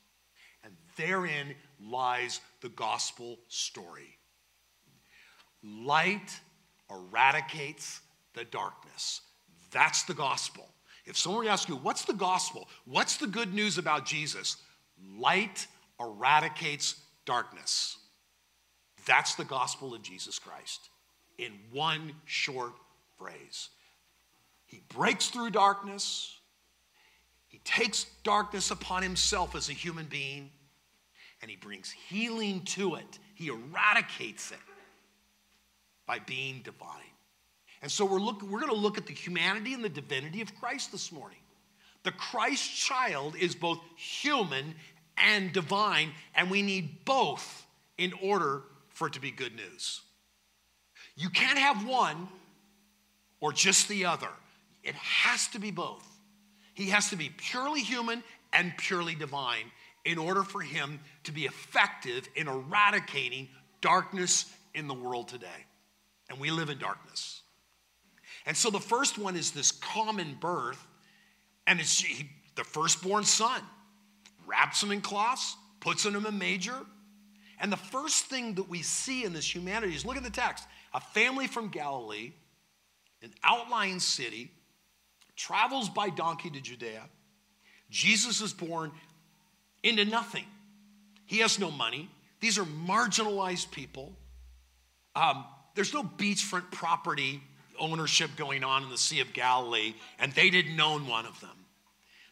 And 0.64 0.74
therein 0.98 1.56
lies 1.82 2.42
the 2.62 2.70
gospel 2.70 3.40
story. 3.48 4.18
Light 5.64 6.40
eradicates 6.90 8.02
the 8.34 8.46
darkness. 8.46 9.22
That's 9.72 10.04
the 10.04 10.14
gospel. 10.14 10.68
If 11.06 11.18
someone 11.18 11.48
asks 11.48 11.70
you, 11.70 11.76
what's 11.76 12.06
the 12.06 12.14
gospel? 12.14 12.68
What's 12.86 13.18
the 13.18 13.28
good 13.28 13.54
news 13.54 13.78
about 13.78 14.06
Jesus? 14.06 14.58
Light 15.18 15.68
eradicates 16.00 16.96
darkness. 17.26 17.98
That's 19.06 19.36
the 19.36 19.46
gospel 19.46 19.94
of 19.96 20.02
Jesus 20.02 20.40
Christ 20.40 20.90
in 21.38 21.54
one 21.72 22.14
short 22.26 22.74
phrase. 23.18 23.70
He 24.70 24.82
breaks 24.90 25.28
through 25.28 25.50
darkness. 25.52 26.38
He 27.48 27.60
takes 27.60 28.06
darkness 28.24 28.72
upon 28.72 29.04
himself 29.04 29.56
as 29.56 29.70
a 29.70 29.74
human 29.74 30.06
being 30.06 30.52
and 31.42 31.50
he 31.50 31.58
brings 31.58 31.92
healing 31.92 32.62
to 32.62 32.96
it. 32.96 33.20
He 33.34 33.48
eradicates 33.48 34.52
it 34.52 34.60
by 36.06 36.20
being 36.20 36.62
divine. 36.64 36.88
And 37.82 37.92
so 37.92 38.04
we're, 38.04 38.20
look, 38.20 38.42
we're 38.42 38.60
going 38.60 38.74
to 38.74 38.80
look 38.80 38.98
at 38.98 39.06
the 39.06 39.14
humanity 39.14 39.74
and 39.74 39.84
the 39.84 39.90
divinity 39.90 40.42
of 40.42 40.54
Christ 40.60 40.92
this 40.92 41.12
morning. 41.12 41.38
The 42.04 42.12
Christ 42.12 42.76
child 42.76 43.36
is 43.38 43.56
both 43.56 43.80
human 43.96 44.76
and 45.18 45.52
divine, 45.54 46.12
and 46.36 46.50
we 46.50 46.62
need 46.62 47.06
both 47.06 47.66
in 47.98 48.14
order 48.22 48.64
for 48.90 49.08
it 49.08 49.14
to 49.14 49.22
be 49.22 49.32
good 49.32 49.56
news. 49.56 50.02
You 51.16 51.30
can't 51.30 51.58
have 51.58 51.86
one 51.88 52.28
or 53.40 53.54
just 53.54 53.88
the 53.88 54.06
other, 54.06 54.30
it 54.90 54.96
has 54.96 55.48
to 55.50 55.60
be 55.60 55.70
both. 55.70 56.06
He 56.74 56.90
has 56.90 57.12
to 57.12 57.16
be 57.16 57.30
purely 57.38 57.82
human 57.82 58.24
and 58.52 58.74
purely 58.78 59.14
divine 59.14 59.72
in 60.04 60.18
order 60.18 60.42
for 60.42 60.62
him 60.62 61.00
to 61.26 61.32
be 61.32 61.46
effective 61.46 62.28
in 62.36 62.48
eradicating 62.48 63.50
darkness 63.82 64.52
in 64.74 64.88
the 64.88 64.94
world 64.94 65.28
today. 65.28 65.66
And 66.30 66.40
we 66.40 66.50
live 66.50 66.70
in 66.70 66.80
darkness. 66.80 67.42
And 68.48 68.58
so 68.58 68.72
the 68.72 68.80
first 68.80 69.20
one 69.20 69.36
is 69.36 69.52
this 69.52 69.72
common 69.72 70.36
birth, 70.40 70.84
and 71.68 71.80
it's 71.80 72.04
the 72.56 72.64
firstborn 72.64 73.26
son. 73.26 73.62
Wraps 74.48 74.82
him 74.82 74.92
in 74.92 75.02
cloths, 75.02 75.56
puts 75.82 76.04
him 76.04 76.16
in 76.16 76.26
a 76.26 76.32
manger. 76.32 76.80
And 77.60 77.72
the 77.72 77.78
first 77.78 78.26
thing 78.26 78.56
that 78.56 78.68
we 78.68 78.82
see 78.82 79.24
in 79.24 79.34
this 79.34 79.54
humanity 79.54 79.94
is 79.94 80.04
look 80.04 80.18
at 80.18 80.24
the 80.24 80.32
text 80.32 80.66
a 80.96 81.00
family 81.00 81.46
from 81.46 81.68
Galilee, 81.68 82.32
an 83.22 83.32
outlying 83.44 84.00
city, 84.00 84.52
travels 85.40 85.90
by 85.90 86.10
donkey 86.10 86.50
to 86.50 86.60
Judea. 86.60 87.02
Jesus 87.90 88.42
is 88.42 88.54
born 88.54 88.92
into 89.82 90.04
nothing. 90.04 90.46
He 91.26 91.38
has 91.38 91.58
no 91.58 91.72
money. 91.72 92.10
These 92.42 92.60
are 92.60 92.66
marginalized 92.66 93.72
people. 93.72 94.14
Um, 95.16 95.46
there's 95.76 95.94
no 95.94 96.04
beachfront 96.04 96.70
property 96.72 97.42
ownership 97.80 98.32
going 98.36 98.66
on 98.66 98.84
in 98.84 98.90
the 98.90 98.98
Sea 98.98 99.22
of 99.22 99.32
Galilee, 99.32 99.94
and 100.20 100.34
they 100.34 100.50
didn't 100.50 100.80
own 100.80 101.08
one 101.08 101.26
of 101.26 101.40
them. 101.40 101.50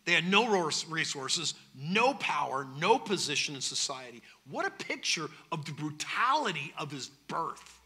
They 0.04 0.12
had 0.12 0.30
no 0.30 0.70
resources, 0.90 1.54
no 1.76 2.14
power, 2.14 2.68
no 2.78 3.00
position 3.00 3.56
in 3.56 3.62
society. 3.62 4.22
What 4.50 4.66
a 4.66 4.72
picture 4.72 5.30
of 5.52 5.66
the 5.66 5.72
brutality 5.72 6.74
of 6.78 6.92
his 6.92 7.08
birth 7.08 7.80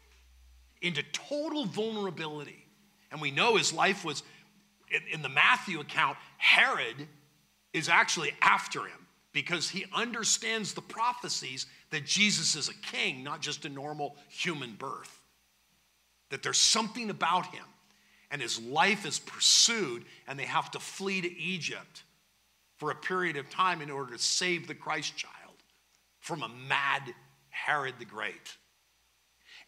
into 0.80 1.02
total 1.12 1.64
vulnerability. 1.64 2.66
And 3.10 3.20
we 3.20 3.30
know 3.30 3.56
his 3.56 3.72
life 3.72 4.04
was, 4.04 4.22
in 5.12 5.22
the 5.22 5.28
Matthew 5.28 5.80
account, 5.80 6.16
Herod 6.38 7.08
is 7.72 7.88
actually 7.88 8.32
after 8.40 8.80
him 8.80 9.06
because 9.32 9.70
he 9.70 9.86
understands 9.94 10.74
the 10.74 10.82
prophecies 10.82 11.66
that 11.90 12.04
Jesus 12.04 12.54
is 12.54 12.68
a 12.68 12.74
king, 12.74 13.24
not 13.24 13.40
just 13.40 13.64
a 13.64 13.68
normal 13.68 14.16
human 14.28 14.74
birth. 14.74 15.20
That 16.30 16.42
there's 16.42 16.58
something 16.58 17.10
about 17.10 17.46
him, 17.46 17.64
and 18.30 18.40
his 18.40 18.60
life 18.60 19.06
is 19.06 19.18
pursued, 19.18 20.04
and 20.26 20.38
they 20.38 20.44
have 20.44 20.70
to 20.72 20.80
flee 20.80 21.20
to 21.20 21.38
Egypt 21.38 22.02
for 22.76 22.90
a 22.90 22.94
period 22.94 23.36
of 23.36 23.48
time 23.48 23.80
in 23.80 23.90
order 23.90 24.12
to 24.12 24.18
save 24.18 24.66
the 24.66 24.74
Christ 24.74 25.16
child 25.16 25.32
from 26.20 26.42
a 26.42 26.48
mad 26.68 27.14
Herod 27.50 27.94
the 27.98 28.04
Great. 28.04 28.56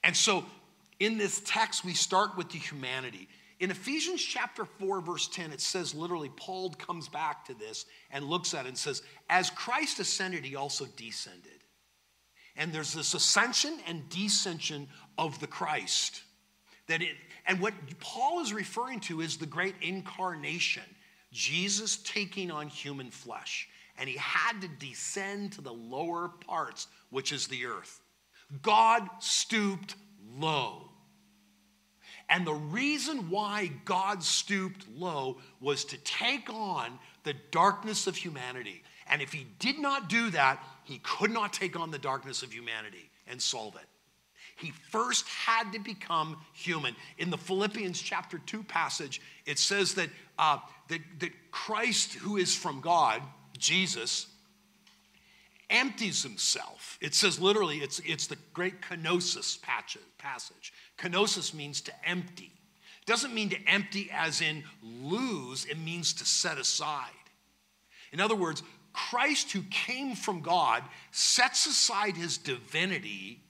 And 0.03 0.17
so 0.17 0.45
in 1.01 1.19
this 1.19 1.41
text, 1.45 1.85
we 1.85 1.95
start 1.95 2.37
with 2.37 2.51
the 2.51 2.59
humanity. 2.59 3.29
In 3.61 3.71
Ephesians 3.71 4.21
chapter 4.21 4.65
4, 4.65 5.01
verse 5.01 5.29
10, 5.29 5.53
it 5.53 5.61
says 5.61 5.95
literally, 5.95 6.31
Paul 6.37 6.71
comes 6.71 7.09
back 7.09 7.45
to 7.47 7.55
this 7.55 7.87
and 8.11 8.25
looks 8.25 8.53
at 8.53 8.67
it 8.67 8.69
and 8.69 8.79
says, 8.79 9.03
As 9.31 9.51
Christ 9.51 10.01
ascended, 10.01 10.45
he 10.45 10.57
also 10.57 10.87
descended. 10.97 11.53
And 12.57 12.73
there's 12.73 12.93
this 12.93 13.15
ascension 13.15 13.79
and 13.87 14.09
descension 14.09 14.87
of 15.19 15.39
the 15.41 15.47
Christ. 15.47 16.23
That 16.89 17.03
it, 17.03 17.17
and 17.47 17.61
what 17.61 17.75
Paul 18.01 18.41
is 18.41 18.53
referring 18.53 19.01
to 19.01 19.21
is 19.21 19.37
the 19.37 19.47
great 19.47 19.75
incarnation, 19.83 20.83
Jesus 21.33 21.97
taking 21.99 22.51
on 22.51 22.69
human 22.69 23.11
flesh. 23.11 23.69
And 23.99 24.09
he 24.09 24.17
had 24.17 24.61
to 24.61 24.69
descend 24.69 25.53
to 25.53 25.61
the 25.61 25.73
lower 25.73 26.29
parts, 26.29 26.89
which 27.11 27.33
is 27.33 27.47
the 27.47 27.67
earth. 27.67 28.01
God 28.63 29.09
stooped 29.21 29.95
low 30.37 30.91
and 32.29 32.47
the 32.47 32.55
reason 32.55 33.31
why 33.31 33.71
God 33.85 34.23
stooped 34.23 34.87
low 34.97 35.39
was 35.61 35.85
to 35.87 35.99
take 35.99 36.49
on 36.51 36.99
the 37.25 37.35
darkness 37.51 38.07
of 38.07 38.17
humanity. 38.17 38.83
And 39.09 39.21
if 39.21 39.33
he 39.33 39.47
did 39.59 39.79
not 39.79 40.09
do 40.09 40.31
that, 40.31 40.63
he 40.85 41.01
could 41.03 41.31
not 41.31 41.53
take 41.53 41.79
on 41.79 41.91
the 41.91 41.99
darkness 41.99 42.43
of 42.43 42.53
humanity 42.53 43.11
and 43.27 43.41
solve 43.41 43.77
it. 43.77 43.87
He 44.57 44.73
first 44.91 45.27
had 45.29 45.73
to 45.73 45.79
become 45.79 46.37
human. 46.53 46.95
In 47.19 47.31
the 47.31 47.39
Philippians 47.39 48.01
chapter 48.01 48.39
2 48.39 48.63
passage, 48.63 49.21
it 49.47 49.59
says 49.59 49.95
that, 49.95 50.09
uh, 50.39 50.59
that, 50.89 51.01
that 51.19 51.33
Christ, 51.51 52.15
who 52.15 52.37
is 52.37 52.55
from 52.55 52.81
God, 52.81 53.21
Jesus, 53.59 54.29
empties 55.75 56.23
himself. 56.23 56.99
It 57.01 57.15
says 57.15 57.41
literally, 57.41 57.79
it's, 57.79 57.99
it's 58.01 58.27
the 58.27 58.39
great 58.53 58.81
kenosis 58.81 59.61
passage. 60.19 60.73
Kenosis 60.97 61.53
means 61.53 61.81
to 61.83 61.93
empty. 62.09 62.53
It 63.03 63.07
doesn't 63.07 63.35
mean 63.35 63.51
to 63.51 63.69
empty 63.69 64.11
as 64.13 64.41
in 64.41 64.65
lose, 64.83 65.67
it 65.67 65.79
means 65.79 66.15
to 66.15 66.25
set 66.25 66.57
aside. 66.57 67.11
In 68.13 68.21
other 68.21 68.37
words, 68.37 68.63
Christ, 68.93 69.53
who 69.53 69.63
came 69.71 70.15
from 70.15 70.41
God, 70.41 70.85
sets 71.11 71.67
aside 71.67 72.17
his 72.17 72.39
divinity 72.39 73.41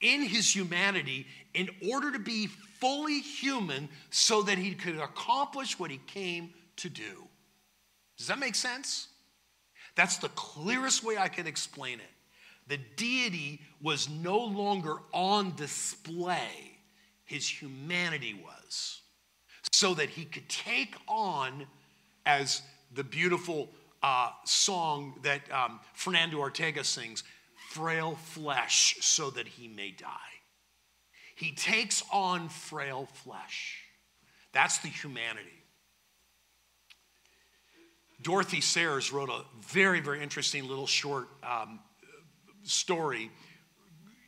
in 0.00 0.22
his 0.22 0.54
humanity 0.54 1.26
in 1.54 1.70
order 1.90 2.10
to 2.12 2.18
be 2.18 2.48
fully 2.80 3.20
human 3.20 3.88
so 4.10 4.42
that 4.42 4.58
he 4.58 4.74
could 4.74 4.96
accomplish 4.96 5.78
what 5.78 5.90
he 5.90 6.00
came 6.08 6.52
to 6.76 6.90
do. 6.90 7.28
Does 8.18 8.26
that 8.26 8.38
make 8.38 8.56
sense? 8.56 9.08
That's 9.94 10.18
the 10.18 10.28
clearest 10.30 11.04
way 11.04 11.16
I 11.16 11.28
can 11.28 11.46
explain 11.46 12.00
it. 12.00 12.10
The 12.66 12.78
deity 12.96 13.60
was 13.82 14.08
no 14.08 14.38
longer 14.38 14.96
on 15.12 15.54
display, 15.56 16.78
his 17.24 17.46
humanity 17.48 18.34
was, 18.42 19.02
so 19.72 19.94
that 19.94 20.08
he 20.08 20.24
could 20.24 20.48
take 20.48 20.96
on, 21.06 21.66
as 22.24 22.62
the 22.94 23.04
beautiful 23.04 23.70
uh, 24.02 24.30
song 24.44 25.14
that 25.22 25.40
um, 25.52 25.80
Fernando 25.92 26.38
Ortega 26.38 26.84
sings, 26.84 27.22
frail 27.70 28.14
flesh 28.14 28.96
so 29.00 29.30
that 29.30 29.46
he 29.46 29.68
may 29.68 29.90
die. 29.90 30.08
He 31.36 31.52
takes 31.52 32.02
on 32.12 32.48
frail 32.48 33.08
flesh. 33.12 33.82
That's 34.52 34.78
the 34.78 34.88
humanity. 34.88 35.63
Dorothy 38.24 38.62
Sayers 38.62 39.12
wrote 39.12 39.28
a 39.28 39.42
very, 39.60 40.00
very 40.00 40.22
interesting 40.22 40.66
little 40.66 40.86
short 40.86 41.28
um, 41.42 41.78
story 42.62 43.30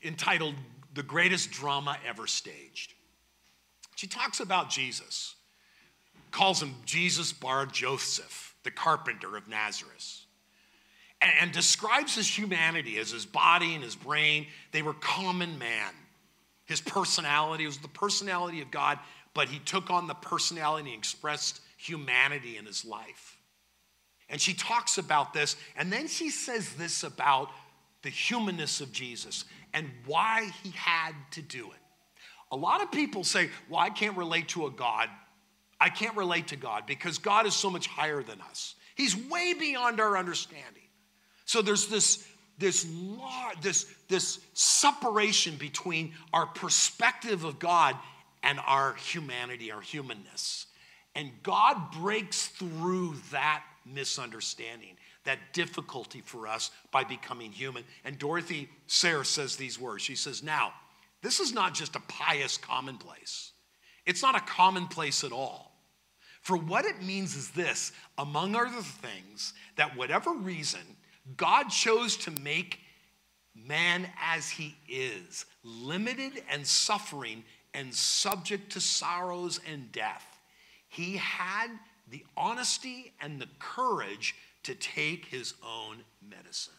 entitled 0.05 0.55
The 0.93 1.03
Greatest 1.03 1.51
Drama 1.51 1.97
Ever 2.07 2.27
Staged. 2.27 2.93
She 3.97 4.07
talks 4.07 4.41
about 4.41 4.69
Jesus, 4.69 5.35
calls 6.31 6.63
him 6.63 6.75
Jesus 6.85 7.33
Bar 7.33 7.65
Joseph, 7.65 8.55
the 8.65 8.71
carpenter 8.71 9.35
of 9.35 9.49
Nazareth, 9.49 10.27
and, 11.23 11.33
and 11.41 11.53
describes 11.53 12.15
his 12.15 12.29
humanity 12.29 12.99
as 12.99 13.11
his 13.11 13.25
body 13.25 13.75
and 13.75 13.83
his 13.83 13.97
brain. 13.97 14.47
They 14.73 14.83
were 14.83 14.93
common 14.93 15.59
man. 15.59 15.93
His 16.67 16.83
personality 16.83 17.65
was 17.65 17.79
the 17.79 17.89
personality 17.89 18.61
of 18.61 18.71
God, 18.71 18.99
but 19.33 19.49
he 19.49 19.59
took 19.61 19.89
on 19.89 20.07
the 20.07 20.15
personality 20.15 20.91
and 20.91 20.99
expressed 20.99 21.63
humanity 21.79 22.59
in 22.59 22.67
his 22.67 22.85
life. 22.85 23.36
And 24.37 24.41
she 24.43 24.53
talks 24.53 24.99
about 24.99 25.33
this, 25.33 25.57
and 25.79 25.91
then 25.91 26.09
she 26.09 26.29
says 26.29 26.75
this 26.75 27.05
about 27.05 27.49
the 28.03 28.11
humanness 28.11 28.83
of 28.83 28.93
Jesus 28.93 29.47
and 29.73 29.89
why 30.05 30.51
he 30.63 30.73
had 30.73 31.13
to 31.31 31.41
do 31.41 31.65
it. 31.71 31.79
A 32.53 32.57
lot 32.57 32.83
of 32.83 32.93
people 32.93 33.25
say, 33.25 33.49
Well, 33.71 33.81
I 33.81 33.89
can't 33.89 34.15
relate 34.15 34.49
to 34.49 34.67
a 34.67 34.71
God. 34.71 35.09
I 35.81 35.89
can't 35.89 36.15
relate 36.19 36.49
to 36.49 36.57
God 36.57 36.85
because 36.87 37.17
God 37.17 37.47
is 37.47 37.55
so 37.55 37.71
much 37.71 37.87
higher 37.87 38.23
than 38.23 38.43
us. 38.43 38.75
He's 38.95 39.17
way 39.17 39.55
beyond 39.55 40.01
our 40.01 40.19
understanding. 40.19 40.83
So 41.47 41.63
there's 41.63 41.87
this, 41.87 42.29
this, 42.59 42.87
law, 42.93 43.53
this, 43.63 43.87
this 44.09 44.39
separation 44.53 45.57
between 45.57 46.13
our 46.35 46.45
perspective 46.45 47.45
of 47.45 47.59
God 47.59 47.97
and 48.43 48.61
our 48.67 48.97
humanity, 48.97 49.73
our 49.73 49.81
humanness. 49.81 50.67
And 51.15 51.31
God 51.43 51.91
breaks 51.93 52.49
through 52.49 53.15
that 53.31 53.63
misunderstanding, 53.87 54.97
that 55.25 55.39
difficulty 55.53 56.23
for 56.25 56.47
us 56.47 56.71
by 56.91 57.05
becoming 57.05 57.53
human. 57.53 57.85
And 58.05 58.19
Dorothy 58.19 58.69
Sayers 58.87 59.29
says 59.29 59.57
these 59.57 59.81
words. 59.81 60.03
She 60.03 60.17
says, 60.17 60.43
Now, 60.43 60.73
this 61.23 61.41
is 61.41 61.53
not 61.53 61.75
just 61.75 61.97
a 61.97 62.03
pious 62.09 62.57
commonplace, 62.57 63.53
it's 64.05 64.23
not 64.23 64.37
a 64.37 64.41
commonplace 64.41 65.25
at 65.25 65.33
all. 65.33 65.73
For 66.43 66.57
what 66.57 66.85
it 66.85 67.03
means 67.03 67.35
is 67.35 67.51
this, 67.51 67.91
among 68.19 68.55
other 68.55 68.81
things, 68.81 69.53
that 69.75 69.97
whatever 69.97 70.33
reason 70.33 70.81
God 71.37 71.71
chose 71.71 72.17
to 72.19 72.31
make 72.31 72.79
man 73.53 74.09
as 74.23 74.49
he 74.49 74.77
is, 74.89 75.45
limited 75.65 76.45
and 76.49 76.65
suffering 76.65 77.43
and 77.75 77.93
subject 77.93 78.71
to 78.73 78.81
sorrows 78.81 79.59
and 79.71 79.91
death, 79.91 80.25
he 80.89 81.17
had 81.17 81.69
the 82.09 82.25
honesty 82.37 83.13
and 83.21 83.41
the 83.41 83.49
courage 83.59 84.35
to 84.65 84.75
take 84.75 85.27
his 85.27 85.55
own 85.65 85.99
medicine. 86.29 86.73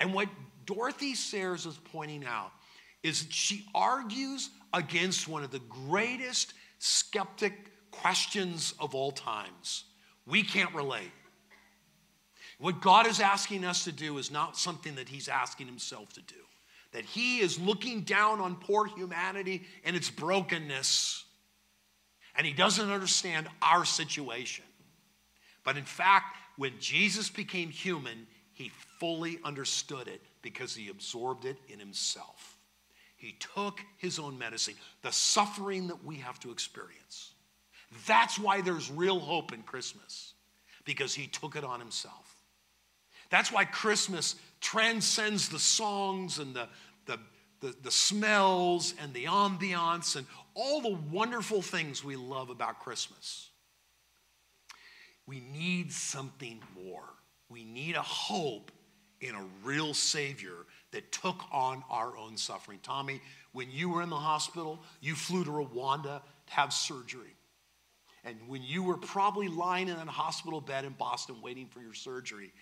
And 0.00 0.12
what 0.12 0.28
Dorothy 0.66 1.14
Sayers 1.14 1.66
is 1.66 1.78
pointing 1.92 2.24
out 2.24 2.52
is 3.02 3.24
that 3.24 3.32
she 3.32 3.64
argues 3.74 4.50
against 4.72 5.28
one 5.28 5.44
of 5.44 5.50
the 5.50 5.60
greatest 5.60 6.54
skeptic 6.78 7.52
questions 7.90 8.74
of 8.78 8.94
all 8.94 9.12
times. 9.12 9.84
We 10.26 10.42
can't 10.42 10.74
relate. 10.74 11.12
What 12.58 12.80
God 12.80 13.06
is 13.06 13.20
asking 13.20 13.64
us 13.64 13.84
to 13.84 13.92
do 13.92 14.18
is 14.18 14.30
not 14.30 14.56
something 14.56 14.94
that 14.96 15.08
He's 15.08 15.28
asking 15.28 15.66
Himself 15.66 16.12
to 16.14 16.22
do. 16.22 16.34
That 16.92 17.04
He 17.04 17.38
is 17.38 17.60
looking 17.60 18.00
down 18.02 18.40
on 18.40 18.56
poor 18.56 18.86
humanity 18.86 19.64
and 19.84 19.94
its 19.94 20.10
brokenness, 20.10 21.24
and 22.36 22.46
He 22.46 22.52
doesn't 22.52 22.90
understand 22.90 23.48
our 23.62 23.84
situation. 23.84 24.64
But 25.64 25.76
in 25.76 25.84
fact, 25.84 26.36
when 26.56 26.72
Jesus 26.78 27.28
became 27.28 27.70
human, 27.70 28.26
He 28.52 28.70
fully 28.98 29.38
understood 29.44 30.08
it 30.08 30.22
because 30.42 30.74
He 30.74 30.88
absorbed 30.88 31.44
it 31.44 31.56
in 31.68 31.78
Himself. 31.78 32.58
He 33.16 33.36
took 33.54 33.80
His 33.98 34.18
own 34.18 34.38
medicine, 34.38 34.74
the 35.02 35.12
suffering 35.12 35.88
that 35.88 36.04
we 36.04 36.16
have 36.16 36.38
to 36.40 36.50
experience. 36.50 37.32
That's 38.06 38.38
why 38.38 38.60
there's 38.60 38.90
real 38.90 39.18
hope 39.18 39.52
in 39.52 39.62
Christmas, 39.62 40.34
because 40.84 41.14
he 41.14 41.26
took 41.26 41.56
it 41.56 41.64
on 41.64 41.80
himself. 41.80 42.34
That's 43.30 43.52
why 43.52 43.64
Christmas 43.64 44.36
transcends 44.60 45.48
the 45.48 45.58
songs 45.58 46.38
and 46.38 46.54
the, 46.54 46.68
the, 47.06 47.18
the, 47.60 47.74
the, 47.82 47.90
smells 47.90 48.94
and 49.00 49.12
the 49.12 49.24
ambiance 49.24 50.16
and 50.16 50.26
all 50.56 50.80
the 50.80 50.98
wonderful 51.12 51.62
things 51.62 52.02
we 52.02 52.16
love 52.16 52.48
about 52.48 52.80
Christmas. 52.80 53.50
We 55.26 55.40
need 55.40 55.92
something 55.92 56.60
more. 56.74 57.04
We 57.48 57.64
need 57.64 57.94
a 57.94 58.02
hope 58.02 58.72
in 59.20 59.34
a 59.34 59.44
real 59.62 59.92
Savior 59.92 60.66
that 60.92 61.12
took 61.12 61.44
on 61.52 61.84
our 61.90 62.16
own 62.16 62.36
suffering. 62.36 62.78
Tommy, 62.82 63.20
when 63.52 63.70
you 63.70 63.90
were 63.90 64.02
in 64.02 64.10
the 64.10 64.16
hospital, 64.16 64.82
you 65.00 65.14
flew 65.14 65.44
to 65.44 65.50
Rwanda 65.50 66.22
to 66.46 66.52
have 66.52 66.72
surgery. 66.72 67.34
And 68.24 68.36
when 68.48 68.62
you 68.62 68.82
were 68.82 68.96
probably 68.96 69.48
lying 69.48 69.88
in 69.88 69.96
a 69.96 70.06
hospital 70.06 70.60
bed 70.60 70.84
in 70.84 70.92
Boston 70.94 71.36
waiting 71.42 71.66
for 71.66 71.80
your 71.80 71.94
surgery, 71.94 72.52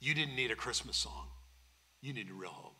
you 0.00 0.14
didn't 0.14 0.36
need 0.36 0.50
a 0.50 0.56
Christmas 0.56 0.96
song. 0.96 1.26
You 2.00 2.12
needed 2.12 2.32
real 2.32 2.50
hope. 2.50 2.76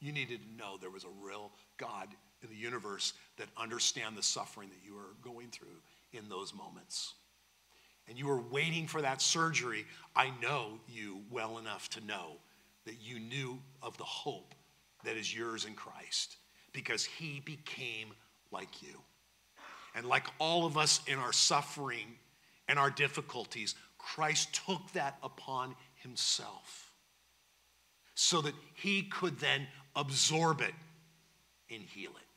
You 0.00 0.12
needed 0.12 0.40
to 0.42 0.56
know 0.56 0.78
there 0.80 0.90
was 0.90 1.04
a 1.04 1.24
real 1.24 1.52
God 1.76 2.08
in 2.42 2.48
the 2.48 2.56
universe 2.56 3.12
that 3.36 3.48
understand 3.56 4.16
the 4.16 4.22
suffering 4.22 4.68
that 4.68 4.84
you 4.84 4.96
are 4.96 5.14
going 5.22 5.48
through 5.48 5.68
in 6.12 6.28
those 6.28 6.54
moments. 6.54 7.14
And 8.08 8.18
you 8.18 8.26
were 8.26 8.40
waiting 8.40 8.86
for 8.86 9.02
that 9.02 9.22
surgery. 9.22 9.86
I 10.16 10.32
know 10.42 10.80
you 10.88 11.20
well 11.30 11.58
enough 11.58 11.88
to 11.90 12.04
know 12.04 12.38
that 12.86 12.96
you 13.00 13.20
knew 13.20 13.58
of 13.82 13.96
the 13.98 14.04
hope 14.04 14.54
that 15.04 15.16
is 15.16 15.34
yours 15.34 15.64
in 15.64 15.74
Christ 15.74 16.36
because 16.72 17.04
he 17.04 17.40
became 17.44 18.08
like 18.50 18.82
you. 18.82 19.00
And 19.94 20.06
like 20.06 20.26
all 20.38 20.66
of 20.66 20.76
us 20.76 21.00
in 21.06 21.18
our 21.18 21.32
suffering 21.32 22.06
and 22.68 22.78
our 22.78 22.90
difficulties, 22.90 23.74
Christ 23.98 24.60
took 24.66 24.92
that 24.92 25.18
upon 25.22 25.74
himself 25.96 26.92
so 28.14 28.40
that 28.42 28.54
he 28.74 29.02
could 29.02 29.38
then 29.38 29.66
absorb 29.96 30.60
it 30.60 30.74
and 31.70 31.82
heal 31.82 32.10
it. 32.10 32.29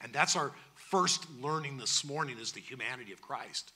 And 0.00 0.12
that's 0.12 0.36
our 0.36 0.52
first 0.74 1.26
learning 1.40 1.78
this 1.78 2.04
morning 2.04 2.38
is 2.38 2.52
the 2.52 2.60
humanity 2.60 3.12
of 3.12 3.20
Christ 3.20 3.72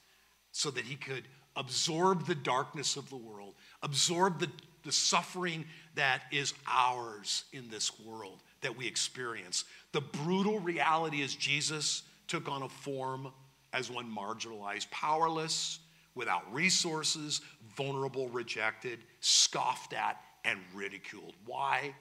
so 0.52 0.70
that 0.70 0.84
he 0.84 0.96
could 0.96 1.24
absorb 1.56 2.26
the 2.26 2.34
darkness 2.34 2.96
of 2.96 3.08
the 3.10 3.16
world, 3.16 3.54
absorb 3.82 4.38
the, 4.38 4.48
the 4.84 4.92
suffering 4.92 5.64
that 5.94 6.22
is 6.30 6.54
ours 6.66 7.44
in 7.52 7.68
this 7.68 7.98
world 8.00 8.42
that 8.60 8.76
we 8.76 8.86
experience. 8.86 9.64
The 9.92 10.00
brutal 10.00 10.60
reality 10.60 11.20
is 11.20 11.34
Jesus 11.34 12.02
took 12.28 12.48
on 12.48 12.62
a 12.62 12.68
form 12.68 13.28
as 13.72 13.90
one 13.90 14.10
marginalized, 14.14 14.90
powerless, 14.90 15.80
without 16.14 16.52
resources, 16.52 17.40
vulnerable, 17.76 18.28
rejected, 18.28 19.00
scoffed 19.20 19.94
at, 19.94 20.20
and 20.44 20.58
ridiculed. 20.74 21.34
Why? 21.46 21.94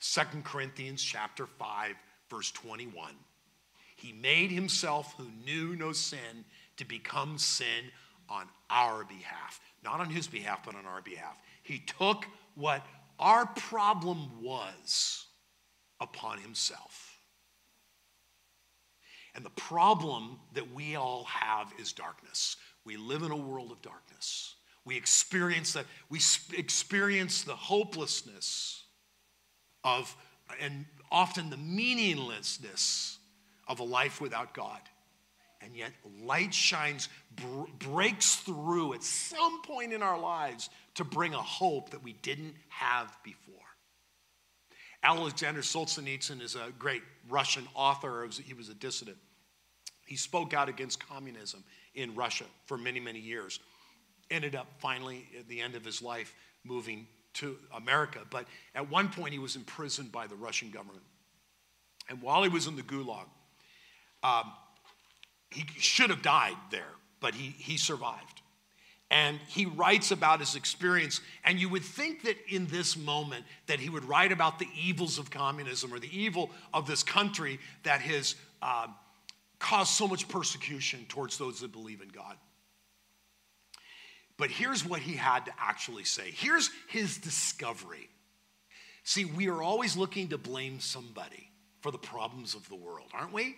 2 0.00 0.20
Corinthians 0.44 1.02
chapter 1.02 1.46
5, 1.46 1.94
verse 2.30 2.50
21. 2.52 3.14
He 3.94 4.12
made 4.12 4.50
himself 4.50 5.14
who 5.16 5.28
knew 5.44 5.76
no 5.76 5.92
sin 5.92 6.44
to 6.76 6.84
become 6.84 7.38
sin 7.38 7.84
on 8.28 8.48
our 8.70 9.04
behalf. 9.04 9.60
Not 9.82 10.00
on 10.00 10.10
his 10.10 10.26
behalf, 10.26 10.60
but 10.64 10.74
on 10.74 10.86
our 10.86 11.02
behalf. 11.02 11.36
He 11.62 11.78
took 11.78 12.26
what 12.54 12.84
our 13.18 13.46
problem 13.46 14.42
was 14.42 15.26
upon 16.00 16.38
himself. 16.38 17.18
And 19.34 19.44
the 19.44 19.50
problem 19.50 20.38
that 20.54 20.72
we 20.72 20.96
all 20.96 21.24
have 21.24 21.72
is 21.78 21.92
darkness. 21.92 22.56
We 22.84 22.96
live 22.96 23.22
in 23.22 23.30
a 23.30 23.36
world 23.36 23.72
of 23.72 23.82
darkness. 23.82 24.54
We 24.84 24.96
experience 24.96 25.72
that, 25.72 25.86
we 26.08 26.20
experience 26.52 27.42
the 27.42 27.56
hopelessness 27.56 28.84
of, 29.82 30.14
and 30.60 30.84
often 31.10 31.50
the 31.50 31.56
meaninglessness 31.56 33.18
of 33.68 33.80
a 33.80 33.84
life 33.84 34.20
without 34.20 34.54
God. 34.54 34.80
And 35.60 35.74
yet, 35.74 35.92
light 36.22 36.52
shines, 36.52 37.08
br- 37.36 37.70
breaks 37.78 38.36
through 38.36 38.94
at 38.94 39.02
some 39.02 39.62
point 39.62 39.92
in 39.92 40.02
our 40.02 40.18
lives 40.18 40.68
to 40.96 41.04
bring 41.04 41.32
a 41.32 41.42
hope 41.42 41.90
that 41.90 42.02
we 42.02 42.12
didn't 42.12 42.54
have 42.68 43.16
before. 43.22 43.54
Alexander 45.02 45.60
Solzhenitsyn 45.60 46.40
is 46.40 46.54
a 46.54 46.72
great 46.78 47.02
Russian 47.28 47.66
author. 47.74 48.28
He 48.44 48.54
was 48.54 48.68
a 48.68 48.74
dissident. 48.74 49.18
He 50.06 50.16
spoke 50.16 50.54
out 50.54 50.68
against 50.68 51.06
communism 51.06 51.64
in 51.94 52.14
Russia 52.14 52.44
for 52.66 52.76
many, 52.76 53.00
many 53.00 53.20
years. 53.20 53.60
Ended 54.30 54.54
up 54.54 54.66
finally, 54.78 55.26
at 55.38 55.48
the 55.48 55.60
end 55.60 55.74
of 55.74 55.84
his 55.84 56.02
life, 56.02 56.34
moving 56.64 57.06
to 57.34 57.56
America. 57.74 58.20
But 58.30 58.46
at 58.74 58.90
one 58.90 59.08
point, 59.08 59.32
he 59.32 59.38
was 59.38 59.56
imprisoned 59.56 60.12
by 60.12 60.26
the 60.26 60.36
Russian 60.36 60.70
government. 60.70 61.04
And 62.08 62.22
while 62.22 62.42
he 62.42 62.48
was 62.48 62.66
in 62.66 62.76
the 62.76 62.82
gulag, 62.82 63.26
um, 64.24 64.50
he 65.50 65.64
should 65.78 66.10
have 66.10 66.22
died 66.22 66.56
there, 66.70 66.90
but 67.20 67.34
he, 67.34 67.54
he 67.58 67.76
survived. 67.76 68.40
And 69.10 69.38
he 69.46 69.66
writes 69.66 70.10
about 70.10 70.40
his 70.40 70.56
experience 70.56 71.20
and 71.44 71.60
you 71.60 71.68
would 71.68 71.84
think 71.84 72.22
that 72.22 72.36
in 72.48 72.66
this 72.66 72.96
moment 72.96 73.44
that 73.66 73.78
he 73.78 73.88
would 73.88 74.04
write 74.04 74.32
about 74.32 74.58
the 74.58 74.66
evils 74.76 75.18
of 75.18 75.30
communism 75.30 75.92
or 75.92 76.00
the 76.00 76.10
evil 76.10 76.50
of 76.72 76.86
this 76.86 77.02
country 77.02 77.60
that 77.84 78.00
has 78.00 78.34
uh, 78.62 78.88
caused 79.60 79.92
so 79.92 80.08
much 80.08 80.26
persecution 80.26 81.04
towards 81.08 81.38
those 81.38 81.60
that 81.60 81.70
believe 81.70 82.00
in 82.00 82.08
god. 82.08 82.36
But 84.36 84.50
here's 84.50 84.84
what 84.84 85.00
he 85.00 85.14
had 85.14 85.44
to 85.44 85.52
actually 85.60 86.04
say. 86.04 86.32
Here's 86.34 86.70
his 86.88 87.18
discovery. 87.18 88.08
See 89.04 89.26
we 89.26 89.48
are 89.48 89.62
always 89.62 89.96
looking 89.96 90.28
to 90.28 90.38
blame 90.38 90.80
somebody 90.80 91.50
for 91.82 91.92
the 91.92 91.98
problems 91.98 92.54
of 92.54 92.66
the 92.70 92.74
world 92.74 93.10
aren't 93.12 93.32
we 93.32 93.54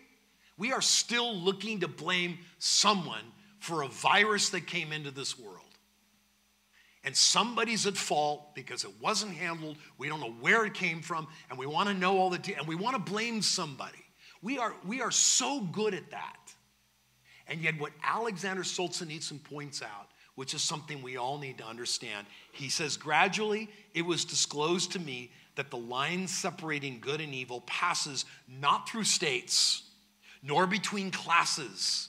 we 0.58 0.72
are 0.72 0.80
still 0.80 1.34
looking 1.36 1.80
to 1.80 1.88
blame 1.88 2.38
someone 2.58 3.24
for 3.58 3.82
a 3.82 3.88
virus 3.88 4.50
that 4.50 4.66
came 4.66 4.92
into 4.92 5.10
this 5.10 5.38
world. 5.38 5.60
And 7.04 7.16
somebody's 7.16 7.86
at 7.86 7.96
fault 7.96 8.54
because 8.54 8.84
it 8.84 8.90
wasn't 9.00 9.32
handled. 9.32 9.76
We 9.96 10.08
don't 10.08 10.20
know 10.20 10.34
where 10.40 10.64
it 10.64 10.74
came 10.74 11.02
from, 11.02 11.28
and 11.48 11.58
we 11.58 11.66
want 11.66 11.88
to 11.88 11.94
know 11.94 12.18
all 12.18 12.30
the 12.30 12.38
de- 12.38 12.54
and 12.54 12.66
we 12.66 12.74
want 12.74 12.96
to 12.96 13.12
blame 13.12 13.42
somebody. 13.42 14.04
We 14.42 14.58
are, 14.58 14.74
we 14.84 15.00
are 15.00 15.12
so 15.12 15.60
good 15.60 15.94
at 15.94 16.10
that. 16.10 16.54
And 17.46 17.60
yet, 17.60 17.78
what 17.78 17.92
Alexander 18.02 18.62
Solzhenitsyn 18.62 19.42
points 19.44 19.82
out, 19.82 20.08
which 20.34 20.52
is 20.52 20.62
something 20.62 21.00
we 21.00 21.16
all 21.16 21.38
need 21.38 21.58
to 21.58 21.66
understand, 21.66 22.26
he 22.50 22.68
says, 22.68 22.96
gradually 22.96 23.70
it 23.94 24.02
was 24.02 24.24
disclosed 24.24 24.92
to 24.92 24.98
me 24.98 25.30
that 25.54 25.70
the 25.70 25.76
line 25.76 26.26
separating 26.26 26.98
good 27.00 27.20
and 27.20 27.32
evil 27.32 27.62
passes 27.66 28.24
not 28.48 28.88
through 28.88 29.04
states, 29.04 29.84
nor 30.42 30.66
between 30.66 31.10
classes, 31.10 32.08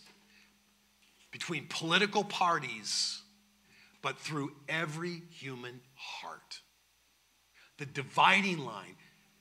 between 1.32 1.68
political 1.70 2.24
parties, 2.24 3.22
but 4.02 4.18
through 4.18 4.52
every 4.70 5.22
human 5.32 5.82
heart. 5.96 6.62
The 7.78 7.86
dividing 7.86 8.60
line 8.60 8.96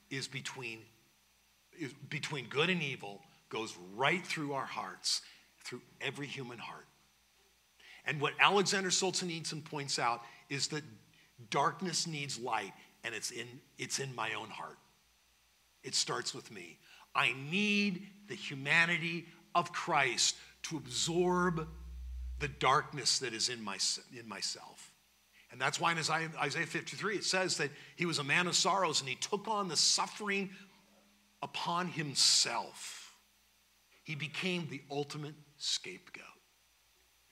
is 0.09 0.27
between, 0.27 0.79
is 1.79 1.93
between 2.09 2.47
good 2.49 2.69
and 2.69 2.81
evil, 2.81 3.21
goes 3.49 3.75
right 3.95 4.25
through 4.25 4.53
our 4.53 4.65
hearts, 4.65 5.21
through 5.63 5.81
every 6.01 6.27
human 6.27 6.57
heart. 6.57 6.85
And 8.05 8.21
what 8.21 8.33
Alexander 8.39 8.89
Solzhenitsyn 8.89 9.65
points 9.65 9.99
out 9.99 10.21
is 10.49 10.67
that 10.69 10.83
darkness 11.49 12.07
needs 12.07 12.39
light, 12.39 12.73
and 13.03 13.13
it's 13.13 13.31
in, 13.31 13.47
it's 13.77 13.99
in 13.99 14.15
my 14.15 14.33
own 14.33 14.49
heart. 14.49 14.77
It 15.83 15.93
starts 15.93 16.33
with 16.33 16.51
me. 16.51 16.79
I 17.17 17.33
need 17.49 18.07
the 18.29 18.35
humanity 18.35 19.25
of 19.55 19.73
Christ 19.73 20.35
to 20.63 20.77
absorb 20.77 21.67
the 22.39 22.47
darkness 22.47 23.19
that 23.19 23.33
is 23.33 23.49
in, 23.49 23.63
my, 23.63 23.77
in 24.17 24.29
myself. 24.29 24.91
And 25.51 25.59
that's 25.59 25.79
why 25.79 25.91
in 25.91 25.97
Isaiah, 25.97 26.29
Isaiah 26.39 26.65
53 26.67 27.15
it 27.15 27.23
says 27.23 27.57
that 27.57 27.71
he 27.95 28.05
was 28.05 28.19
a 28.19 28.23
man 28.23 28.47
of 28.47 28.55
sorrows 28.55 28.99
and 28.99 29.09
he 29.09 29.15
took 29.15 29.47
on 29.47 29.67
the 29.67 29.77
suffering 29.77 30.51
upon 31.41 31.87
himself. 31.87 33.15
He 34.03 34.15
became 34.15 34.67
the 34.69 34.81
ultimate 34.91 35.35
scapegoat. 35.57 36.25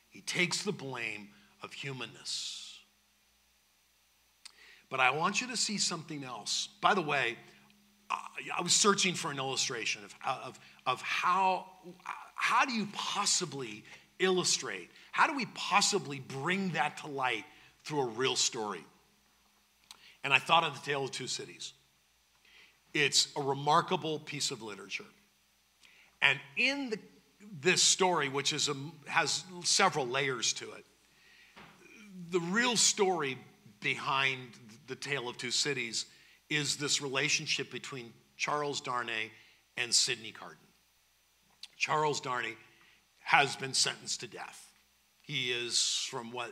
He 0.09 0.21
takes 0.21 0.63
the 0.63 0.71
blame 0.71 1.29
of 1.61 1.73
humanness. 1.73 2.79
But 4.89 4.99
I 4.99 5.11
want 5.11 5.41
you 5.41 5.47
to 5.47 5.57
see 5.57 5.77
something 5.77 6.23
else. 6.23 6.69
By 6.81 6.93
the 6.93 7.01
way, 7.01 7.37
I 8.55 8.61
was 8.61 8.73
searching 8.73 9.13
for 9.13 9.31
an 9.31 9.37
illustration 9.37 10.03
of, 10.03 10.15
of, 10.25 10.59
of 10.85 11.01
how, 11.01 11.65
how 12.35 12.65
do 12.65 12.73
you 12.73 12.87
possibly 12.93 13.83
illustrate, 14.19 14.89
how 15.11 15.27
do 15.27 15.35
we 15.35 15.45
possibly 15.53 16.19
bring 16.19 16.69
that 16.71 16.97
to 16.97 17.07
light 17.07 17.45
through 17.83 18.01
a 18.01 18.05
real 18.05 18.35
story? 18.35 18.83
And 20.23 20.33
I 20.33 20.39
thought 20.39 20.63
of 20.63 20.73
the 20.73 20.85
Tale 20.85 21.05
of 21.05 21.11
Two 21.11 21.27
Cities. 21.27 21.73
It's 22.93 23.27
a 23.35 23.41
remarkable 23.41 24.19
piece 24.19 24.51
of 24.51 24.61
literature. 24.61 25.05
And 26.21 26.39
in 26.57 26.89
the 26.89 26.99
this 27.61 27.81
story, 27.81 28.29
which 28.29 28.53
is 28.53 28.69
a, 28.69 28.75
has 29.07 29.43
several 29.63 30.07
layers 30.07 30.53
to 30.53 30.71
it, 30.73 30.85
the 32.31 32.39
real 32.39 32.75
story 32.75 33.37
behind 33.81 34.39
the 34.87 34.95
Tale 34.95 35.29
of 35.29 35.37
Two 35.37 35.51
Cities 35.51 36.05
is 36.49 36.77
this 36.77 37.01
relationship 37.01 37.71
between 37.71 38.13
Charles 38.37 38.81
Darnay 38.81 39.31
and 39.77 39.93
Sidney 39.93 40.31
Carton. 40.31 40.57
Charles 41.77 42.21
Darnay 42.21 42.55
has 43.19 43.55
been 43.55 43.73
sentenced 43.73 44.19
to 44.21 44.27
death. 44.27 44.71
He 45.21 45.51
is 45.51 46.07
from 46.09 46.31
what 46.31 46.51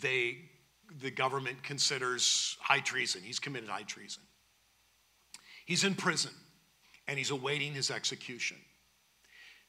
they 0.00 0.38
the 1.02 1.10
government 1.10 1.62
considers 1.62 2.56
high 2.60 2.80
treason. 2.80 3.20
He's 3.22 3.38
committed 3.38 3.68
high 3.68 3.82
treason. 3.82 4.22
He's 5.66 5.84
in 5.84 5.94
prison 5.94 6.32
and 7.06 7.18
he's 7.18 7.30
awaiting 7.30 7.74
his 7.74 7.90
execution. 7.90 8.56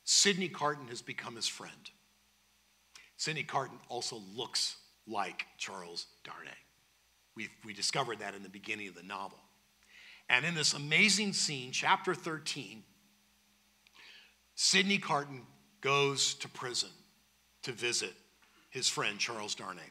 Sidney 0.06 0.48
Carton 0.48 0.88
has 0.88 1.02
become 1.02 1.36
his 1.36 1.48
friend. 1.48 1.92
Sidney 3.18 3.44
Carton 3.44 3.78
also 3.90 4.22
looks 4.34 4.78
like 5.06 5.46
Charles 5.58 6.08
Darnay. 6.24 6.58
we 7.36 7.50
we 7.66 7.74
discovered 7.74 8.20
that 8.20 8.34
in 8.34 8.44
the 8.44 8.50
beginning 8.50 8.88
of 8.88 8.96
the 8.96 9.04
novel. 9.04 9.40
And 10.30 10.46
in 10.46 10.54
this 10.54 10.74
amazing 10.74 11.34
scene, 11.34 11.72
chapter 11.72 12.14
13, 12.14 12.84
Sidney 14.56 14.98
Carton 14.98 15.42
goes 15.82 16.36
to 16.36 16.48
prison 16.50 16.90
to 17.64 17.72
visit 17.72 18.14
his 18.70 18.88
friend 18.88 19.18
Charles 19.18 19.56
Darnay. 19.56 19.82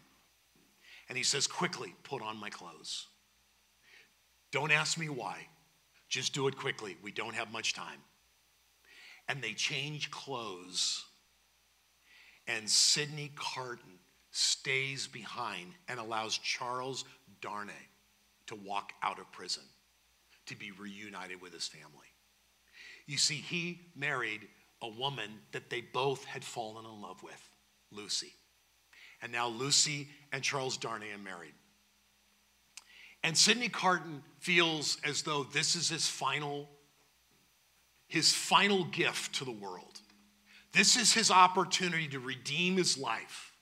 And 1.09 1.19
he 1.19 1.25
says, 1.25 1.47
Quickly, 1.47 1.95
put 2.05 2.23
on 2.23 2.39
my 2.39 2.51
clothes. 2.51 3.07
Don't 4.53 4.71
ask 4.71 4.97
me 4.97 5.09
why. 5.09 5.47
Just 6.09 6.33
do 6.33 6.49
it 6.49 6.57
quickly. 6.57 6.97
We 7.03 7.11
don't 7.13 7.35
have 7.35 7.53
much 7.53 7.75
time 7.75 7.99
and 9.29 9.43
they 9.43 9.53
change 9.53 10.11
clothes. 10.11 11.05
And 12.47 12.69
Sidney 12.69 13.31
Carton 13.37 13.99
stays 14.31 15.07
behind 15.07 15.73
and 15.89 16.01
allows 16.01 16.39
Charles 16.39 17.05
Darnay 17.41 17.73
to 18.47 18.55
walk 18.55 18.93
out 19.03 19.19
of 19.19 19.31
prison 19.33 19.65
to 20.49 20.57
be 20.57 20.71
reunited 20.73 21.41
with 21.41 21.53
his 21.53 21.67
family. 21.67 22.07
You 23.07 23.17
see, 23.17 23.37
he 23.37 23.81
married 23.97 24.41
a 24.83 24.89
woman 24.89 25.31
that 25.53 25.71
they 25.71 25.81
both 25.81 26.25
had 26.25 26.45
fallen 26.45 26.85
in 26.85 27.01
love 27.01 27.23
with, 27.23 27.49
Lucy. 27.91 28.35
And 29.23 29.33
now 29.33 29.49
Lucy 29.49 30.09
and 30.33 30.43
Charles 30.43 30.77
Darnay 30.77 31.13
are 31.13 31.19
married. 31.19 31.55
And 33.25 33.37
Sidney 33.37 33.69
Carton 33.69 34.23
feels 34.39 34.99
as 35.05 35.23
though 35.23 35.43
this 35.43 35.75
is 35.75 35.89
his 35.89 36.07
final 36.07 36.69
his 38.07 38.33
final 38.33 38.85
gift 38.85 39.35
to 39.35 39.45
the 39.45 39.53
world. 39.53 40.01
This 40.73 40.97
is 40.97 41.13
his 41.13 41.31
opportunity 41.31 42.09
to 42.09 42.19
redeem 42.19 42.79
his 42.79 42.97
life. 42.97 43.53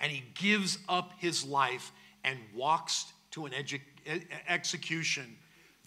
And 0.00 0.10
he 0.10 0.24
gives 0.34 0.78
up 0.88 1.12
his 1.18 1.44
life 1.44 1.92
and 2.24 2.38
walks 2.52 3.12
to 3.32 3.46
an 3.46 3.52
edu- 3.52 3.80
execution 4.48 5.36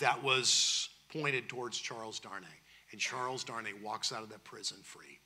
that 0.01 0.23
was 0.23 0.89
pointed 1.11 1.49
towards 1.49 1.77
Charles 1.77 2.19
Darnay. 2.19 2.47
And 2.91 2.99
Charles 2.99 3.43
Darnay 3.43 3.73
walks 3.81 4.11
out 4.11 4.21
of 4.21 4.29
that 4.29 4.43
prison 4.43 4.77
free. 4.83 5.19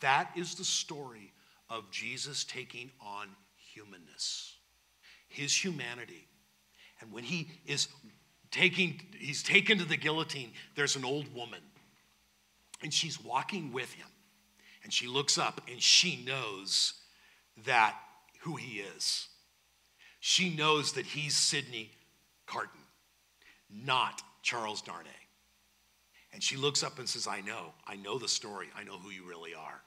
That 0.00 0.30
is 0.36 0.54
the 0.54 0.64
story 0.64 1.32
of 1.68 1.90
Jesus 1.90 2.44
taking 2.44 2.90
on 3.00 3.28
humanness, 3.56 4.56
his 5.28 5.54
humanity. 5.54 6.28
And 7.00 7.12
when 7.12 7.24
he 7.24 7.48
is 7.66 7.88
taking, 8.50 9.00
he's 9.18 9.42
taken 9.42 9.78
to 9.78 9.84
the 9.84 9.96
guillotine, 9.96 10.52
there's 10.76 10.96
an 10.96 11.04
old 11.04 11.34
woman 11.34 11.60
and 12.84 12.92
she's 12.92 13.22
walking 13.22 13.72
with 13.72 13.92
him. 13.94 14.06
And 14.84 14.92
she 14.92 15.06
looks 15.06 15.38
up 15.38 15.62
and 15.68 15.82
she 15.82 16.22
knows 16.24 16.92
that 17.64 17.96
who 18.40 18.56
he 18.56 18.80
is. 18.80 19.28
She 20.20 20.54
knows 20.54 20.92
that 20.92 21.06
he's 21.06 21.34
Sidney 21.34 21.90
Carton, 22.46 22.80
not 23.74 24.22
Charles 24.42 24.82
Darnay. 24.82 25.10
And 26.32 26.42
she 26.42 26.56
looks 26.56 26.82
up 26.82 26.98
and 26.98 27.08
says, 27.08 27.26
I 27.26 27.40
know, 27.40 27.72
I 27.86 27.96
know 27.96 28.18
the 28.18 28.28
story, 28.28 28.68
I 28.76 28.84
know 28.84 28.98
who 28.98 29.10
you 29.10 29.26
really 29.26 29.54
are. 29.54 29.80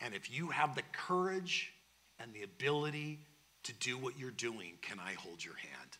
And 0.00 0.14
if 0.14 0.30
you 0.30 0.48
have 0.48 0.74
the 0.74 0.82
courage 0.92 1.72
and 2.18 2.32
the 2.32 2.42
ability 2.42 3.20
to 3.64 3.72
do 3.74 3.98
what 3.98 4.18
you're 4.18 4.30
doing, 4.30 4.72
can 4.82 4.98
I 4.98 5.12
hold 5.12 5.44
your 5.44 5.54
hand 5.54 5.98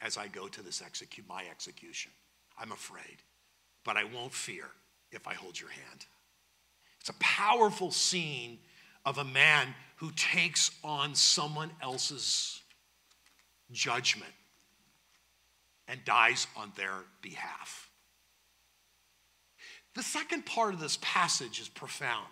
as 0.00 0.16
I 0.16 0.26
go 0.28 0.48
to 0.48 0.62
this 0.62 0.82
execute 0.82 1.28
my 1.28 1.44
execution? 1.50 2.10
I'm 2.58 2.72
afraid, 2.72 3.22
but 3.84 3.96
I 3.96 4.04
won't 4.04 4.32
fear 4.32 4.66
if 5.10 5.28
I 5.28 5.34
hold 5.34 5.60
your 5.60 5.70
hand. 5.70 6.06
It's 7.00 7.10
a 7.10 7.14
powerful 7.20 7.90
scene 7.90 8.58
of 9.04 9.18
a 9.18 9.24
man 9.24 9.74
who 9.96 10.10
takes 10.12 10.70
on 10.82 11.14
someone 11.14 11.70
else's 11.82 12.62
judgment 13.70 14.32
and 15.88 16.04
dies 16.04 16.46
on 16.56 16.72
their 16.76 16.94
behalf. 17.20 17.90
The 19.94 20.02
second 20.02 20.46
part 20.46 20.74
of 20.74 20.80
this 20.80 20.98
passage 21.02 21.60
is 21.60 21.68
profound 21.68 22.28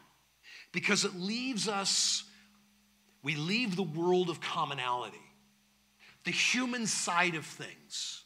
because 0.72 1.04
it 1.04 1.14
leaves 1.14 1.68
us, 1.68 2.24
we 3.22 3.36
leave 3.36 3.76
the 3.76 3.82
world 3.82 4.30
of 4.30 4.40
commonality, 4.40 5.18
the 6.24 6.30
human 6.30 6.86
side 6.86 7.34
of 7.34 7.44
things 7.44 8.24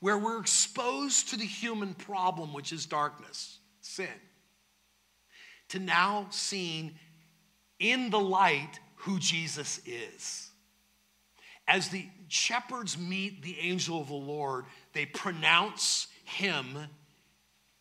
where 0.00 0.18
we're 0.18 0.40
exposed 0.40 1.30
to 1.30 1.36
the 1.36 1.46
human 1.46 1.94
problem, 1.94 2.52
which 2.52 2.72
is 2.72 2.84
darkness, 2.84 3.58
sin, 3.80 4.08
to 5.68 5.78
now 5.78 6.26
seeing 6.30 6.94
in 7.78 8.10
the 8.10 8.20
light 8.20 8.78
who 8.96 9.18
Jesus 9.18 9.80
is. 9.86 10.50
As 11.68 11.88
the 11.88 12.06
shepherds 12.28 12.98
meet 12.98 13.42
the 13.42 13.58
angel 13.60 14.00
of 14.00 14.08
the 14.08 14.14
Lord, 14.14 14.64
they 14.92 15.06
pronounce 15.06 16.08
him 16.24 16.78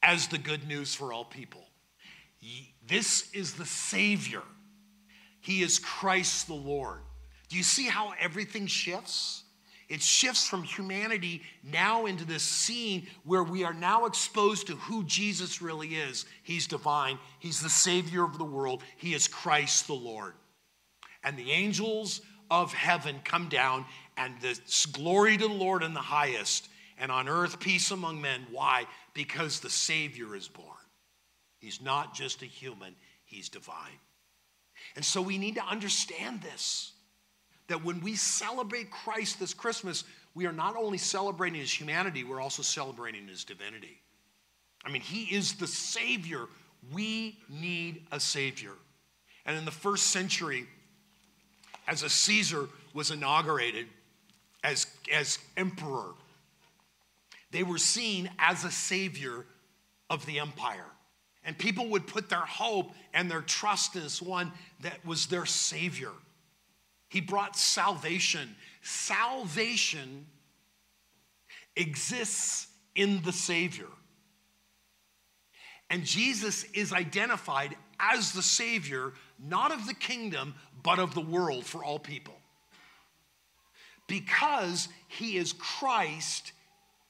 as 0.02 0.28
the 0.28 0.38
good 0.38 0.68
news 0.68 0.94
for 0.94 1.12
all 1.12 1.26
people. 1.26 1.64
This 2.88 3.30
is 3.34 3.54
the 3.54 3.66
Savior. 3.66 4.44
He 5.40 5.62
is 5.62 5.80
Christ 5.80 6.48
the 6.48 6.54
Lord. 6.54 7.00
Do 7.50 7.58
you 7.58 7.64
see 7.64 7.86
how 7.86 8.14
everything 8.20 8.68
shifts? 8.68 9.44
It 9.88 10.02
shifts 10.02 10.48
from 10.48 10.64
humanity 10.64 11.44
now 11.64 12.08
into 12.08 12.26
this 12.26 12.42
scene 12.42 13.08
where 13.24 13.44
we 13.44 13.64
are 13.64 13.74
now 13.74 14.06
exposed 14.06 14.68
to 14.68 14.76
who 14.76 15.04
Jesus 15.04 15.62
really 15.62 15.96
is. 15.96 16.26
He's 16.42 16.66
divine, 16.66 17.20
He's 17.40 17.62
the 17.62 17.70
Savior 17.70 18.24
of 18.24 18.38
the 18.38 18.44
world, 18.44 18.84
He 18.98 19.14
is 19.14 19.28
Christ 19.28 19.88
the 19.88 19.94
Lord. 19.94 20.34
And 21.24 21.38
the 21.38 21.52
angels 21.52 22.22
of 22.50 22.74
heaven 22.74 23.20
come 23.24 23.48
down, 23.50 23.86
and 24.18 24.34
the 24.42 24.60
glory 24.94 25.38
to 25.38 25.48
the 25.48 25.54
Lord 25.54 25.84
in 25.84 25.94
the 25.94 26.00
highest, 26.00 26.70
and 26.98 27.12
on 27.12 27.28
earth 27.28 27.60
peace 27.60 27.92
among 27.92 28.22
men. 28.22 28.46
Why? 28.52 28.86
Because 29.14 29.60
the 29.60 29.70
Savior 29.70 30.36
is 30.36 30.48
born. 30.48 30.68
He's 31.60 31.82
not 31.82 32.14
just 32.14 32.42
a 32.42 32.46
human, 32.46 32.96
He's 33.26 33.50
divine. 33.50 34.00
And 34.96 35.04
so 35.04 35.22
we 35.22 35.38
need 35.38 35.56
to 35.56 35.66
understand 35.66 36.42
this 36.42 36.94
that 37.68 37.84
when 37.84 38.00
we 38.02 38.16
celebrate 38.16 38.92
Christ 38.92 39.40
this 39.40 39.54
Christmas, 39.54 40.04
we 40.36 40.46
are 40.46 40.54
not 40.54 40.76
only 40.76 41.00
celebrating 41.00 41.60
his 41.60 41.72
humanity, 41.72 42.24
we're 42.24 42.42
also 42.42 42.62
celebrating 42.62 43.28
his 43.28 43.44
divinity. 43.44 44.02
I 44.86 44.92
mean, 44.92 45.02
he 45.02 45.24
is 45.36 45.54
the 45.54 45.66
Savior 45.68 46.46
We 46.94 47.40
need 47.50 48.06
a 48.12 48.20
Savior. 48.20 48.74
And 49.48 49.58
in 49.58 49.66
the 49.66 49.72
first 49.72 50.08
century, 50.08 50.68
as 51.88 52.04
a 52.04 52.10
Caesar 52.10 52.68
was 52.94 53.10
inaugurated 53.10 53.88
as, 54.66 54.88
as 55.14 55.38
emperor, 55.56 56.14
they 57.52 57.64
were 57.64 57.78
seen 57.78 58.30
as 58.40 58.64
a 58.64 58.72
savior 58.72 59.46
of 60.10 60.26
the 60.26 60.40
empire. 60.40 60.88
And 61.44 61.58
people 61.58 61.90
would 61.90 62.08
put 62.08 62.30
their 62.30 62.40
hope 62.40 62.92
and 63.14 63.30
their 63.30 63.42
trust 63.42 63.96
in 63.96 64.02
this 64.02 64.22
one 64.22 64.52
that 64.82 65.06
was 65.06 65.28
their 65.28 65.46
savior. 65.46 66.12
He 67.10 67.22
brought 67.22 67.56
salvation. 67.56 68.56
Salvation 68.82 70.26
exists 71.76 72.68
in 72.96 73.22
the 73.22 73.32
Savior. 73.32 73.88
And 75.92 76.04
Jesus 76.04 76.64
is 76.74 76.92
identified 76.92 77.76
as 78.00 78.32
the 78.32 78.42
Savior, 78.42 79.14
not 79.40 79.72
of 79.72 79.86
the 79.86 79.94
kingdom, 79.94 80.56
but 80.82 80.98
of 80.98 81.14
the 81.14 81.22
world 81.22 81.66
for 81.66 81.84
all 81.84 82.00
people. 82.00 82.35
Because 84.08 84.88
he 85.08 85.38
is 85.38 85.54
Christ 85.54 86.52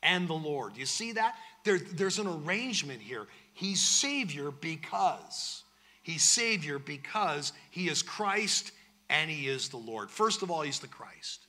and 0.01 0.27
the 0.27 0.33
Lord. 0.33 0.77
You 0.77 0.85
see 0.85 1.13
that? 1.13 1.35
There, 1.63 1.79
there's 1.79 2.19
an 2.19 2.27
arrangement 2.27 3.01
here. 3.01 3.25
He's 3.53 3.81
Savior 3.81 4.51
because. 4.51 5.63
He's 6.03 6.23
Savior 6.23 6.77
because 6.77 7.53
he 7.71 7.89
is 7.89 8.03
Christ 8.03 8.71
and 9.09 9.29
he 9.29 9.47
is 9.47 9.69
the 9.69 9.77
Lord. 9.77 10.11
First 10.11 10.43
of 10.43 10.51
all, 10.51 10.61
he's 10.61 10.79
the 10.79 10.87
Christ. 10.87 11.47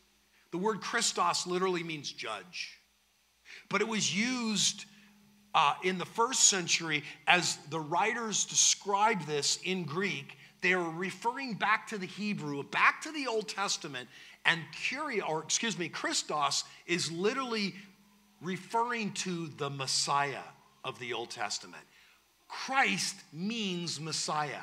The 0.50 0.58
word 0.58 0.80
Christos 0.80 1.46
literally 1.46 1.82
means 1.82 2.10
judge, 2.10 2.78
but 3.68 3.80
it 3.80 3.88
was 3.88 4.16
used 4.16 4.86
uh, 5.54 5.74
in 5.82 5.98
the 5.98 6.06
first 6.06 6.44
century 6.44 7.02
as 7.26 7.58
the 7.70 7.80
writers 7.80 8.44
describe 8.44 9.26
this 9.26 9.58
in 9.64 9.84
Greek. 9.84 10.38
They 10.62 10.72
are 10.72 10.90
referring 10.90 11.54
back 11.54 11.88
to 11.88 11.98
the 11.98 12.06
Hebrew, 12.06 12.62
back 12.62 13.02
to 13.02 13.12
the 13.12 13.26
Old 13.26 13.48
Testament, 13.48 14.08
and 14.46 14.60
Curia, 14.72 15.24
or 15.24 15.42
excuse 15.42 15.76
me, 15.76 15.88
Christos 15.88 16.64
is 16.86 17.10
literally 17.10 17.74
referring 18.40 19.12
to 19.12 19.48
the 19.58 19.68
Messiah 19.68 20.44
of 20.84 20.98
the 21.00 21.12
Old 21.12 21.30
Testament. 21.30 21.82
Christ 22.48 23.16
means 23.32 24.00
Messiah. 24.00 24.62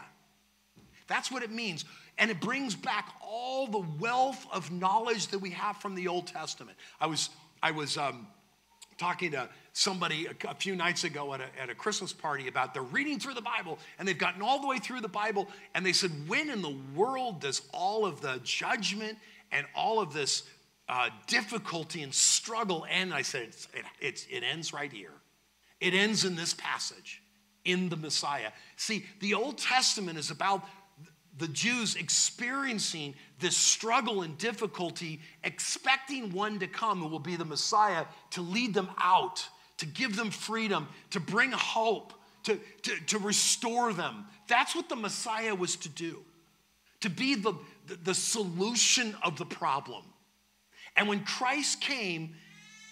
That's 1.08 1.30
what 1.30 1.44
it 1.44 1.52
means. 1.52 1.84
And 2.18 2.32
it 2.32 2.40
brings 2.40 2.76
back 2.76 3.14
all 3.22 3.68
the 3.68 3.86
wealth 4.00 4.48
of 4.54 4.72
knowledge 4.72 5.28
that 5.28 5.40
we 5.40 5.50
have 5.50 5.78
from 5.78 5.96
the 5.96 6.08
Old 6.08 6.28
Testament. 6.28 6.78
I 7.02 7.08
was, 7.08 7.30
I 7.62 7.72
was 7.72 7.98
um, 7.98 8.28
talking 8.98 9.32
to 9.32 9.50
somebody 9.74 10.28
a, 10.28 10.50
a 10.50 10.56
few 10.56 10.76
nights 10.78 11.04
ago 11.04 11.34
at 11.34 11.42
a, 11.42 11.62
at 11.62 11.70
a 11.70 11.76
Christmas 11.76 12.14
party 12.14 12.48
about 12.48 12.74
they're 12.74 12.84
reading 12.84 13.20
through 13.20 13.34
the 13.34 13.42
Bible 13.42 13.80
and 14.00 14.08
they've 14.08 14.18
gotten 14.18 14.42
all 14.42 14.62
the 14.62 14.68
way 14.68 14.78
through 14.78 15.02
the 15.02 15.10
Bible. 15.10 15.50
And 15.76 15.86
they 15.86 15.94
said, 15.94 16.12
When 16.28 16.50
in 16.50 16.62
the 16.62 16.78
world 16.96 17.42
does 17.42 17.64
all 17.74 18.06
of 18.06 18.22
the 18.22 18.40
judgment 18.44 19.18
and 19.54 19.66
all 19.74 20.02
of 20.02 20.12
this 20.12 20.44
uh, 20.90 21.10
difficulty 21.28 22.02
and 22.02 22.14
struggle 22.14 22.86
end? 22.90 23.14
I 23.14 23.22
said, 23.22 23.44
it's, 23.44 23.68
it, 23.74 23.86
it's, 24.02 24.26
it 24.30 24.44
ends 24.44 24.74
right 24.74 24.92
here. 24.92 25.14
It 25.80 25.94
ends 25.94 26.26
in 26.26 26.36
this 26.36 26.54
passage, 26.54 27.22
in 27.64 27.90
the 27.90 27.98
Messiah. 27.98 28.52
See, 28.76 29.06
the 29.20 29.34
Old 29.34 29.58
Testament 29.58 30.18
is 30.18 30.32
about 30.32 30.64
the 31.38 31.48
Jews 31.48 31.96
experiencing 31.96 33.16
this 33.40 33.58
struggle 33.58 34.22
and 34.22 34.38
difficulty, 34.38 35.20
expecting 35.44 36.32
one 36.32 36.60
to 36.60 36.68
come 36.68 37.02
who 37.02 37.08
will 37.08 37.20
be 37.20 37.36
the 37.36 37.46
Messiah 37.46 38.06
to 38.32 38.42
lead 38.42 38.74
them 38.74 38.90
out, 39.00 39.48
to 39.78 39.86
give 39.86 40.16
them 40.16 40.30
freedom, 40.30 40.88
to 41.10 41.20
bring 41.20 41.52
hope, 41.52 42.14
to, 42.44 42.60
to, 42.84 42.92
to 43.08 43.18
restore 43.20 43.94
them. 43.94 44.26
That's 44.48 44.76
what 44.76 44.90
the 44.90 44.96
Messiah 44.96 45.56
was 45.56 45.76
to 45.78 45.90
do, 45.90 46.20
to 47.02 47.10
be 47.10 47.36
the, 47.36 47.56
the, 47.88 48.14
solution 48.14 49.16
of 49.24 49.38
the 49.38 49.46
problem. 49.46 50.04
And 50.96 51.08
when 51.08 51.24
Christ 51.24 51.82
came, 51.82 52.36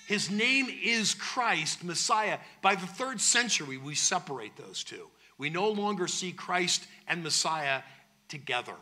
his 0.07 0.29
name 0.29 0.67
is 0.83 1.13
Christ, 1.13 1.83
Messiah. 1.83 2.39
By 2.61 2.75
the 2.75 2.87
third 2.87 3.21
century, 3.21 3.77
we 3.77 3.95
separate 3.95 4.55
those 4.57 4.83
two. 4.83 5.07
We 5.37 5.49
no 5.49 5.69
longer 5.69 6.07
see 6.07 6.31
Christ 6.31 6.85
and 7.07 7.23
Messiah 7.23 7.81
together. 8.27 8.75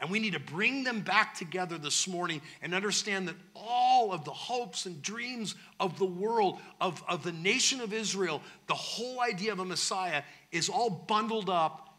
And 0.00 0.10
we 0.10 0.18
need 0.18 0.32
to 0.32 0.40
bring 0.40 0.82
them 0.82 1.02
back 1.02 1.34
together 1.34 1.76
this 1.76 2.08
morning 2.08 2.40
and 2.62 2.74
understand 2.74 3.28
that 3.28 3.36
all 3.54 4.12
of 4.12 4.24
the 4.24 4.32
hopes 4.32 4.86
and 4.86 5.02
dreams 5.02 5.54
of 5.78 5.98
the 5.98 6.06
world, 6.06 6.58
of, 6.80 7.02
of 7.06 7.22
the 7.22 7.32
nation 7.32 7.80
of 7.80 7.92
Israel, 7.92 8.40
the 8.66 8.74
whole 8.74 9.20
idea 9.20 9.52
of 9.52 9.60
a 9.60 9.64
Messiah 9.64 10.22
is 10.50 10.70
all 10.70 10.88
bundled 10.88 11.50
up 11.50 11.98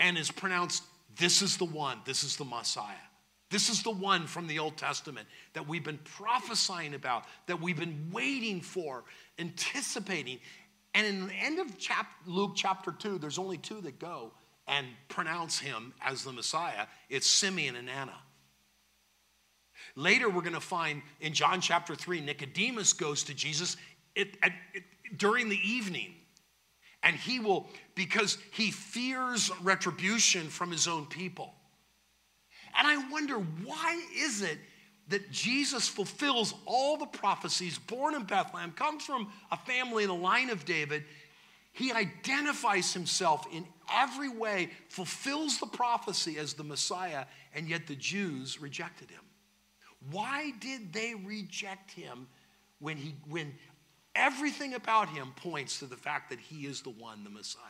and 0.00 0.16
is 0.16 0.30
pronounced 0.30 0.82
this 1.16 1.42
is 1.42 1.56
the 1.56 1.64
one, 1.64 1.98
this 2.04 2.24
is 2.24 2.36
the 2.36 2.44
Messiah. 2.44 2.94
This 3.50 3.68
is 3.68 3.82
the 3.82 3.90
one 3.90 4.26
from 4.26 4.46
the 4.46 4.58
Old 4.58 4.78
Testament 4.78 5.28
that 5.52 5.68
we've 5.68 5.84
been 5.84 5.98
prophesying 5.98 6.94
about, 6.94 7.24
that 7.46 7.60
we've 7.60 7.76
been 7.76 8.08
waiting 8.10 8.62
for, 8.62 9.04
anticipating. 9.38 10.38
And 10.94 11.06
in 11.06 11.26
the 11.26 11.34
end 11.34 11.58
of 11.58 11.78
chap- 11.78 12.14
Luke 12.24 12.52
chapter 12.54 12.92
2, 12.92 13.18
there's 13.18 13.38
only 13.38 13.58
two 13.58 13.82
that 13.82 13.98
go 13.98 14.32
and 14.66 14.86
pronounce 15.08 15.58
him 15.58 15.92
as 16.00 16.24
the 16.24 16.32
Messiah, 16.32 16.86
it's 17.10 17.26
Simeon 17.26 17.76
and 17.76 17.90
Anna. 17.90 18.16
Later, 19.96 20.30
we're 20.30 20.42
going 20.42 20.54
to 20.54 20.60
find 20.60 21.02
in 21.20 21.34
John 21.34 21.60
chapter 21.60 21.94
3, 21.94 22.20
Nicodemus 22.22 22.94
goes 22.94 23.24
to 23.24 23.34
Jesus 23.34 23.76
it, 24.14 24.38
it, 24.42 24.84
during 25.16 25.48
the 25.48 25.60
evening. 25.68 26.14
And 27.02 27.16
he 27.16 27.40
will, 27.40 27.68
because 27.94 28.38
he 28.52 28.70
fears 28.70 29.50
retribution 29.62 30.48
from 30.48 30.70
his 30.70 30.86
own 30.86 31.06
people. 31.06 31.52
And 32.76 32.86
I 32.86 33.10
wonder, 33.10 33.34
why 33.36 34.00
is 34.16 34.42
it 34.42 34.58
that 35.08 35.30
Jesus 35.30 35.88
fulfills 35.88 36.54
all 36.64 36.96
the 36.96 37.06
prophecies, 37.06 37.78
born 37.78 38.14
in 38.14 38.24
Bethlehem, 38.24 38.72
comes 38.72 39.04
from 39.04 39.32
a 39.50 39.56
family 39.56 40.04
in 40.04 40.08
the 40.08 40.14
line 40.14 40.48
of 40.48 40.64
David, 40.64 41.04
he 41.72 41.92
identifies 41.92 42.92
himself 42.92 43.46
in 43.52 43.66
every 43.92 44.28
way, 44.28 44.70
fulfills 44.88 45.58
the 45.58 45.66
prophecy 45.66 46.38
as 46.38 46.54
the 46.54 46.64
Messiah, 46.64 47.24
and 47.54 47.68
yet 47.68 47.86
the 47.86 47.96
Jews 47.96 48.60
rejected 48.60 49.10
him. 49.10 49.22
Why 50.10 50.52
did 50.60 50.92
they 50.92 51.14
reject 51.14 51.92
him 51.92 52.28
when, 52.78 52.96
he, 52.96 53.14
when 53.28 53.54
everything 54.14 54.74
about 54.74 55.08
him 55.08 55.32
points 55.36 55.78
to 55.80 55.86
the 55.86 55.96
fact 55.96 56.30
that 56.30 56.40
he 56.40 56.66
is 56.66 56.82
the 56.82 56.90
one, 56.90 57.24
the 57.24 57.30
Messiah? 57.30 57.62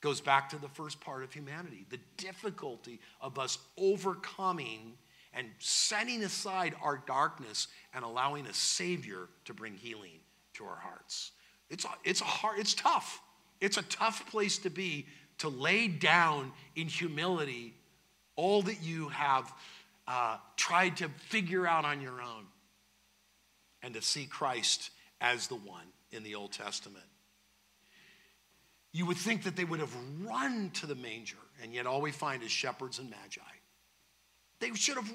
Goes 0.00 0.20
back 0.20 0.48
to 0.50 0.56
the 0.56 0.68
first 0.68 1.00
part 1.00 1.22
of 1.22 1.32
humanity 1.32 1.86
the 1.90 2.00
difficulty 2.16 3.00
of 3.20 3.38
us 3.38 3.58
overcoming 3.76 4.94
and 5.32 5.46
setting 5.58 6.24
aside 6.24 6.74
our 6.82 7.02
darkness 7.06 7.68
and 7.94 8.04
allowing 8.04 8.46
a 8.46 8.54
Savior 8.54 9.28
to 9.44 9.54
bring 9.54 9.74
healing 9.74 10.18
to 10.54 10.64
our 10.64 10.76
hearts. 10.76 11.32
It's, 11.68 11.86
it's, 12.04 12.20
a 12.20 12.24
hard, 12.24 12.58
it's 12.58 12.74
tough. 12.74 13.22
It's 13.60 13.76
a 13.76 13.82
tough 13.82 14.28
place 14.30 14.58
to 14.58 14.70
be 14.70 15.06
to 15.38 15.48
lay 15.48 15.88
down 15.88 16.52
in 16.76 16.88
humility 16.88 17.74
all 18.36 18.62
that 18.62 18.82
you 18.82 19.08
have 19.08 19.52
uh, 20.08 20.38
tried 20.56 20.96
to 20.98 21.08
figure 21.28 21.66
out 21.66 21.84
on 21.84 22.00
your 22.00 22.20
own 22.20 22.46
and 23.82 23.94
to 23.94 24.02
see 24.02 24.26
Christ 24.26 24.90
as 25.20 25.48
the 25.48 25.54
one 25.54 25.86
in 26.12 26.22
the 26.22 26.34
Old 26.34 26.52
Testament. 26.52 27.04
You 28.92 29.06
would 29.06 29.16
think 29.16 29.44
that 29.44 29.56
they 29.56 29.64
would 29.64 29.80
have 29.80 29.94
run 30.22 30.70
to 30.74 30.86
the 30.86 30.96
manger, 30.96 31.36
and 31.62 31.72
yet 31.72 31.86
all 31.86 32.00
we 32.00 32.10
find 32.10 32.42
is 32.42 32.50
shepherds 32.50 32.98
and 32.98 33.10
magi. 33.10 33.40
They 34.60 34.74
should 34.74 34.96
have 34.96 35.10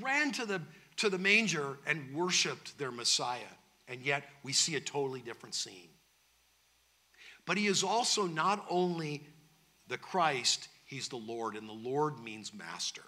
ran 0.00 0.32
to 0.32 0.46
the, 0.46 0.60
to 0.96 1.08
the 1.08 1.18
manger 1.18 1.78
and 1.86 2.14
worshiped 2.14 2.76
their 2.78 2.90
Messiah. 2.90 3.40
And 3.88 4.02
yet 4.02 4.24
we 4.42 4.52
see 4.52 4.76
a 4.76 4.80
totally 4.80 5.20
different 5.20 5.54
scene. 5.54 5.88
But 7.46 7.58
he 7.58 7.66
is 7.66 7.82
also 7.82 8.26
not 8.26 8.64
only 8.70 9.26
the 9.88 9.98
Christ, 9.98 10.68
he's 10.86 11.08
the 11.08 11.16
Lord, 11.16 11.56
and 11.56 11.68
the 11.68 11.72
Lord 11.72 12.18
means 12.18 12.54
master. 12.54 13.02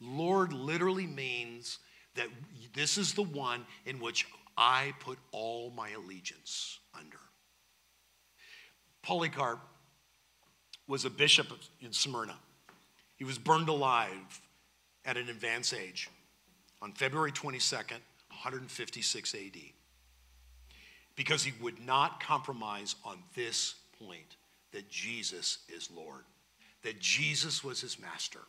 Lord 0.00 0.52
literally 0.52 1.06
means 1.06 1.78
that 2.14 2.28
this 2.74 2.98
is 2.98 3.14
the 3.14 3.22
one 3.22 3.64
in 3.86 4.00
which 4.00 4.26
I 4.56 4.92
put 5.00 5.18
all 5.30 5.70
my 5.70 5.90
allegiance 5.90 6.80
under. 6.98 7.18
Polycarp 9.02 9.60
was 10.86 11.04
a 11.04 11.10
bishop 11.10 11.46
in 11.80 11.92
Smyrna. 11.92 12.36
He 13.16 13.24
was 13.24 13.38
burned 13.38 13.68
alive 13.68 14.40
at 15.04 15.16
an 15.16 15.28
advanced 15.28 15.74
age 15.74 16.08
on 16.82 16.92
February 16.92 17.32
22nd, 17.32 18.00
156 18.28 19.34
AD. 19.34 19.56
Because 21.16 21.42
he 21.42 21.52
would 21.60 21.84
not 21.84 22.22
compromise 22.22 22.96
on 23.04 23.18
this 23.34 23.74
point 23.98 24.36
that 24.72 24.88
Jesus 24.88 25.58
is 25.68 25.90
Lord, 25.90 26.24
that 26.82 27.00
Jesus 27.00 27.64
was 27.64 27.80
his 27.80 27.98
master. 27.98 28.40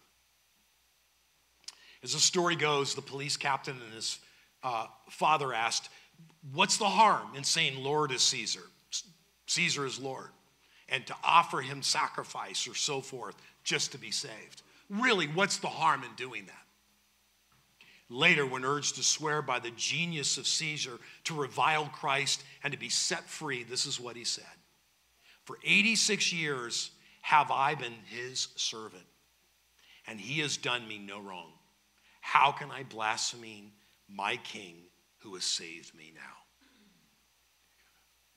As 2.03 2.13
the 2.13 2.19
story 2.19 2.55
goes, 2.55 2.95
the 2.95 3.01
police 3.01 3.37
captain 3.37 3.75
and 3.83 3.93
his 3.93 4.19
uh, 4.63 4.87
father 5.09 5.53
asked, 5.53 5.89
What's 6.53 6.77
the 6.77 6.85
harm 6.85 7.35
in 7.35 7.43
saying 7.43 7.83
Lord 7.83 8.11
is 8.11 8.21
Caesar? 8.23 8.63
Caesar 9.47 9.85
is 9.85 9.99
Lord, 9.99 10.29
and 10.87 11.05
to 11.07 11.15
offer 11.23 11.61
him 11.61 11.81
sacrifice 11.81 12.67
or 12.67 12.75
so 12.75 13.01
forth 13.01 13.35
just 13.63 13.91
to 13.91 13.97
be 13.97 14.11
saved. 14.11 14.61
Really, 14.89 15.27
what's 15.27 15.57
the 15.57 15.67
harm 15.67 16.03
in 16.03 16.13
doing 16.15 16.45
that? 16.45 16.55
Later, 18.09 18.45
when 18.45 18.65
urged 18.65 18.95
to 18.95 19.03
swear 19.03 19.41
by 19.41 19.59
the 19.59 19.71
genius 19.71 20.37
of 20.37 20.47
Caesar 20.47 20.97
to 21.25 21.35
revile 21.35 21.85
Christ 21.85 22.43
and 22.63 22.73
to 22.73 22.79
be 22.79 22.89
set 22.89 23.29
free, 23.29 23.63
this 23.63 23.85
is 23.85 23.99
what 23.99 24.15
he 24.15 24.23
said 24.23 24.45
For 25.43 25.57
86 25.63 26.33
years 26.33 26.91
have 27.21 27.51
I 27.51 27.75
been 27.75 27.93
his 28.05 28.47
servant, 28.55 29.05
and 30.07 30.19
he 30.19 30.39
has 30.41 30.57
done 30.57 30.87
me 30.87 30.97
no 30.97 31.19
wrong. 31.19 31.51
How 32.31 32.51
can 32.51 32.69
I 32.69 32.83
blaspheme 32.83 33.71
my 34.07 34.37
king 34.37 34.83
who 35.17 35.33
has 35.33 35.43
saved 35.43 35.95
me 35.95 36.13
now? 36.13 36.21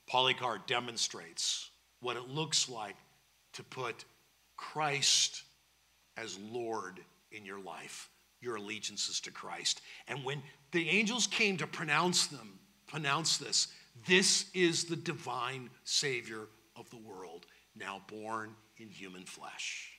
Polycarp 0.07 0.65
demonstrates 0.65 1.69
what 1.99 2.17
it 2.17 2.27
looks 2.27 2.67
like 2.67 2.95
to 3.51 3.61
put 3.61 4.05
Christ 4.57 5.43
as 6.17 6.39
Lord 6.39 7.01
in 7.31 7.45
your 7.45 7.59
life, 7.59 8.09
your 8.41 8.55
allegiances 8.55 9.19
to 9.21 9.31
Christ. 9.31 9.81
And 10.07 10.23
when 10.23 10.41
the 10.71 10.89
angels 10.89 11.27
came 11.27 11.57
to 11.57 11.67
pronounce 11.67 12.25
them, 12.25 12.57
pronounce 12.87 13.37
this, 13.37 13.67
this 14.07 14.49
is 14.55 14.85
the 14.85 14.95
divine 14.95 15.69
Savior 15.83 16.47
of 16.75 16.89
the 16.89 16.97
world, 16.97 17.45
now 17.75 18.01
born 18.07 18.55
in 18.77 18.89
human 18.89 19.25
flesh. 19.25 19.91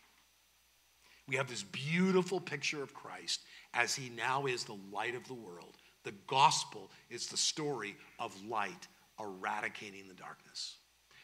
We 1.29 1.37
have 1.37 1.49
this 1.49 1.63
beautiful 1.63 2.41
picture 2.41 2.83
of 2.83 2.93
Christ 2.93 3.41
as 3.75 3.95
he 3.95 4.11
now 4.11 4.47
is 4.47 4.65
the 4.65 4.79
light 4.93 5.15
of 5.15 5.27
the 5.27 5.35
world. 5.35 5.77
The 6.05 6.15
gospel 6.27 6.91
is 7.11 7.27
the 7.27 7.37
story 7.37 7.97
of 8.19 8.35
light 8.47 8.89
eradicating 9.19 10.09
the 10.09 10.15
darkness. 10.15 10.77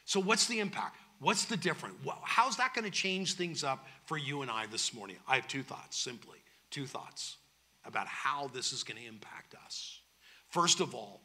So, 0.05 0.21
what's 0.21 0.47
the 0.47 0.61
impact? 0.61 0.97
What's 1.21 1.45
the 1.45 1.57
difference? 1.57 1.97
How's 2.23 2.57
that 2.57 2.75
going 2.75 2.85
to 2.85 2.91
change 2.91 3.35
things 3.35 3.63
up 3.63 3.87
for 4.07 4.17
you 4.17 4.43
and 4.43 4.51
I 4.51 4.67
this 4.67 4.95
morning? 4.95 5.17
I 5.29 5.37
have 5.37 5.47
two 5.47 5.63
thoughts, 5.63 5.99
simply 5.99 6.39
two 6.71 6.87
thoughts 6.87 7.37
about 7.85 8.07
how 8.07 8.49
this 8.55 8.73
is 8.73 8.83
going 8.83 9.01
to 9.01 9.07
impact 9.07 9.55
us. 9.65 10.01
First 10.49 10.81
of 10.81 10.95
all, 10.95 11.21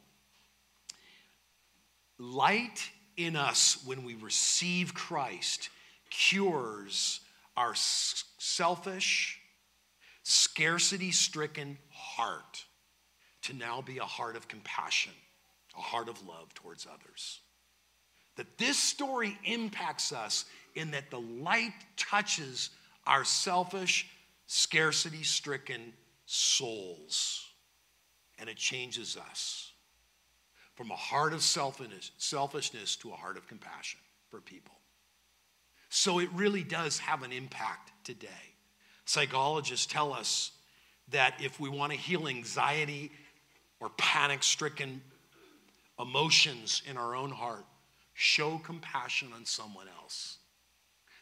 light 2.18 2.90
in 3.16 3.36
us 3.36 3.82
when 3.86 4.04
we 4.04 4.14
receive 4.14 4.94
Christ 4.94 5.70
cures 6.10 7.20
our 7.56 7.72
selfish, 7.74 9.40
scarcity 10.28 11.12
stricken 11.12 11.78
heart 11.88 12.64
to 13.42 13.52
now 13.52 13.80
be 13.80 13.98
a 13.98 14.04
heart 14.04 14.34
of 14.34 14.48
compassion, 14.48 15.12
a 15.78 15.80
heart 15.80 16.08
of 16.08 16.26
love 16.26 16.52
towards 16.52 16.84
others. 16.84 17.38
That 18.34 18.58
this 18.58 18.76
story 18.76 19.38
impacts 19.44 20.12
us 20.12 20.44
in 20.74 20.90
that 20.90 21.10
the 21.10 21.20
light 21.20 21.74
touches 21.96 22.70
our 23.06 23.24
selfish, 23.24 24.08
scarcity 24.48 25.22
stricken 25.22 25.92
souls 26.26 27.44
and 28.40 28.50
it 28.50 28.56
changes 28.56 29.16
us 29.30 29.70
from 30.74 30.90
a 30.90 30.96
heart 30.96 31.34
of 31.34 31.42
selfishness 31.42 32.96
to 32.96 33.12
a 33.12 33.14
heart 33.14 33.36
of 33.36 33.46
compassion 33.46 34.00
for 34.28 34.40
people. 34.40 34.74
So 35.88 36.18
it 36.18 36.28
really 36.34 36.64
does 36.64 36.98
have 36.98 37.22
an 37.22 37.30
impact 37.30 37.92
today. 38.02 38.55
Psychologists 39.06 39.86
tell 39.86 40.12
us 40.12 40.50
that 41.08 41.34
if 41.40 41.58
we 41.58 41.68
want 41.68 41.92
to 41.92 41.98
heal 41.98 42.28
anxiety 42.28 43.10
or 43.80 43.88
panic 43.96 44.42
stricken 44.42 45.00
emotions 45.98 46.82
in 46.88 46.96
our 46.96 47.14
own 47.14 47.30
heart, 47.30 47.64
show 48.14 48.58
compassion 48.58 49.28
on 49.34 49.44
someone 49.44 49.86
else. 50.00 50.38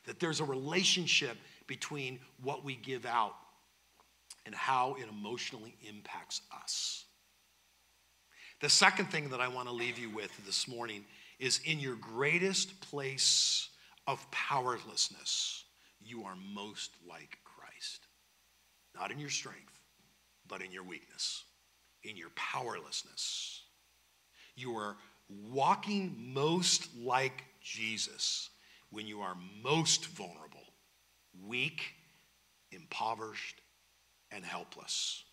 That 0.07 0.19
there's 0.19 0.41
a 0.41 0.45
relationship 0.45 1.37
between 1.67 2.19
what 2.43 2.65
we 2.65 2.77
give 2.77 3.05
out 3.07 3.35
and 4.47 4.55
how 4.55 4.97
it 4.99 5.07
emotionally 5.11 5.77
impacts 5.89 6.41
us. 6.63 7.05
The 8.61 8.69
second 8.69 9.07
thing 9.07 9.29
that 9.31 9.41
I 9.41 9.49
want 9.49 9.69
to 9.69 9.75
leave 9.75 9.99
you 9.99 10.11
with 10.11 10.31
this 10.47 10.67
morning 10.67 11.05
is 11.39 11.61
in 11.65 11.81
your 11.81 11.97
greatest 11.97 12.81
place 12.81 13.69
of 14.07 14.31
powerlessness, 14.31 15.65
you 16.03 16.25
are 16.25 16.37
most 16.55 16.93
like. 17.09 17.39
Not 18.95 19.11
in 19.11 19.19
your 19.19 19.31
strength, 19.31 19.79
but 20.47 20.63
in 20.63 20.71
your 20.71 20.85
weakness, 20.85 21.45
in 22.03 22.17
your 22.17 22.31
powerlessness. 22.37 23.63
You 24.57 24.77
are 24.77 24.97
walking 25.29 26.15
most 26.33 26.89
like 26.97 27.45
Jesus 27.61 28.51
when 28.91 29.07
you 29.07 29.21
are 29.21 29.37
most 29.63 30.07
vulnerable, 30.07 30.63
weak, 31.47 31.95
impoverished, 32.71 33.61
and 34.31 34.45
helpless. 34.45 35.25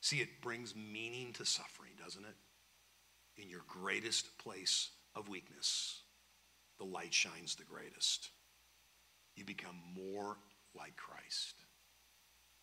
See, 0.00 0.20
it 0.20 0.40
brings 0.40 0.74
meaning 0.74 1.32
to 1.34 1.44
suffering, 1.44 1.92
doesn't 2.02 2.24
it? 2.24 2.34
In 3.40 3.48
your 3.48 3.62
greatest 3.68 4.36
place 4.38 4.90
of 5.14 5.28
weakness, 5.28 6.02
the 6.78 6.84
light 6.84 7.12
shines 7.12 7.54
the 7.54 7.64
greatest. 7.64 8.30
You 9.36 9.44
become 9.44 9.76
more 9.94 10.38
like 10.74 10.96
Christ. 10.96 11.54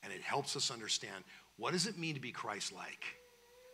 And 0.07 0.15
it 0.15 0.21
helps 0.21 0.55
us 0.55 0.71
understand 0.71 1.25
what 1.57 1.73
does 1.73 1.85
it 1.85 1.97
mean 1.97 2.15
to 2.15 2.21
be 2.21 2.31
Christ-like? 2.31 3.03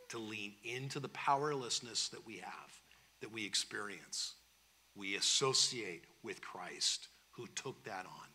To 0.10 0.18
lean 0.18 0.54
into 0.64 1.00
the 1.00 1.10
powerlessness 1.10 2.10
that 2.10 2.26
we 2.26 2.38
have, 2.38 2.82
that 3.22 3.32
we 3.32 3.46
experience. 3.46 4.34
We 4.96 5.16
associate 5.16 6.06
with 6.24 6.42
Christ 6.42 7.10
who 7.34 7.46
took 7.54 7.84
that 7.84 8.08
on 8.08 8.28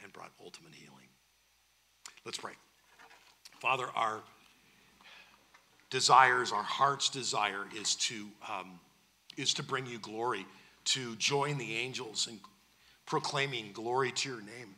and 0.00 0.12
brought 0.12 0.30
ultimate 0.40 0.74
healing. 0.74 1.08
Let's 2.24 2.38
pray. 2.38 2.52
Father, 3.58 3.86
our 3.96 4.20
desires, 5.90 6.52
our 6.52 6.62
heart's 6.62 7.08
desire 7.08 7.64
is 7.76 7.96
to, 7.96 8.28
um, 8.48 8.78
is 9.36 9.54
to 9.54 9.64
bring 9.64 9.86
you 9.86 9.98
glory 9.98 10.46
to 10.84 11.16
join 11.16 11.58
the 11.58 11.74
angels 11.74 12.28
in 12.30 12.38
proclaiming 13.06 13.72
glory 13.72 14.12
to 14.12 14.28
your 14.28 14.40
name 14.40 14.76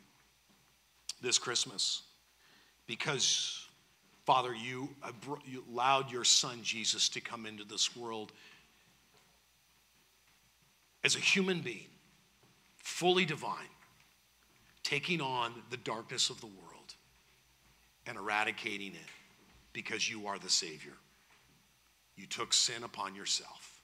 this 1.21 1.37
Christmas 1.37 2.01
because, 2.87 3.67
Father, 4.25 4.53
you, 4.53 4.89
allowed 5.71 6.11
your 6.11 6.23
son 6.23 6.59
Jesus 6.63 7.09
to 7.09 7.21
come 7.21 7.45
into 7.45 7.63
this 7.63 7.95
world 7.95 8.31
as 11.03 11.15
a 11.15 11.19
human 11.19 11.61
being, 11.61 11.87
fully 12.77 13.25
divine, 13.25 13.57
taking 14.83 15.21
on 15.21 15.53
the 15.69 15.77
darkness 15.77 16.29
of 16.29 16.39
the 16.39 16.47
world 16.47 16.95
and 18.05 18.17
eradicating 18.17 18.93
it 18.93 19.09
because 19.73 20.09
you 20.09 20.27
are 20.27 20.37
the 20.39 20.49
Savior. 20.49 20.93
You 22.15 22.25
took 22.27 22.53
sin 22.53 22.83
upon 22.83 23.15
yourself. 23.15 23.81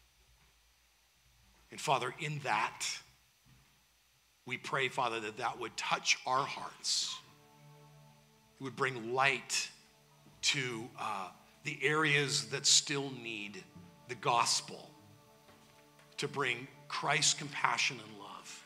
And 1.71 1.79
Father, 1.79 2.13
in 2.19 2.39
that, 2.43 2.85
we 4.45 4.57
pray, 4.57 4.89
Father, 4.89 5.19
that 5.19 5.37
that 5.37 5.59
would 5.59 5.75
touch 5.77 6.17
our 6.25 6.45
hearts. 6.45 7.15
It 8.59 8.63
would 8.63 8.75
bring 8.75 9.13
light 9.13 9.69
to 10.41 10.89
uh, 10.99 11.29
the 11.63 11.77
areas 11.81 12.45
that 12.45 12.65
still 12.65 13.11
need 13.21 13.63
the 14.07 14.15
gospel, 14.15 14.89
to 16.17 16.27
bring 16.27 16.67
Christ's 16.87 17.35
compassion 17.35 17.97
and 18.03 18.19
love 18.19 18.63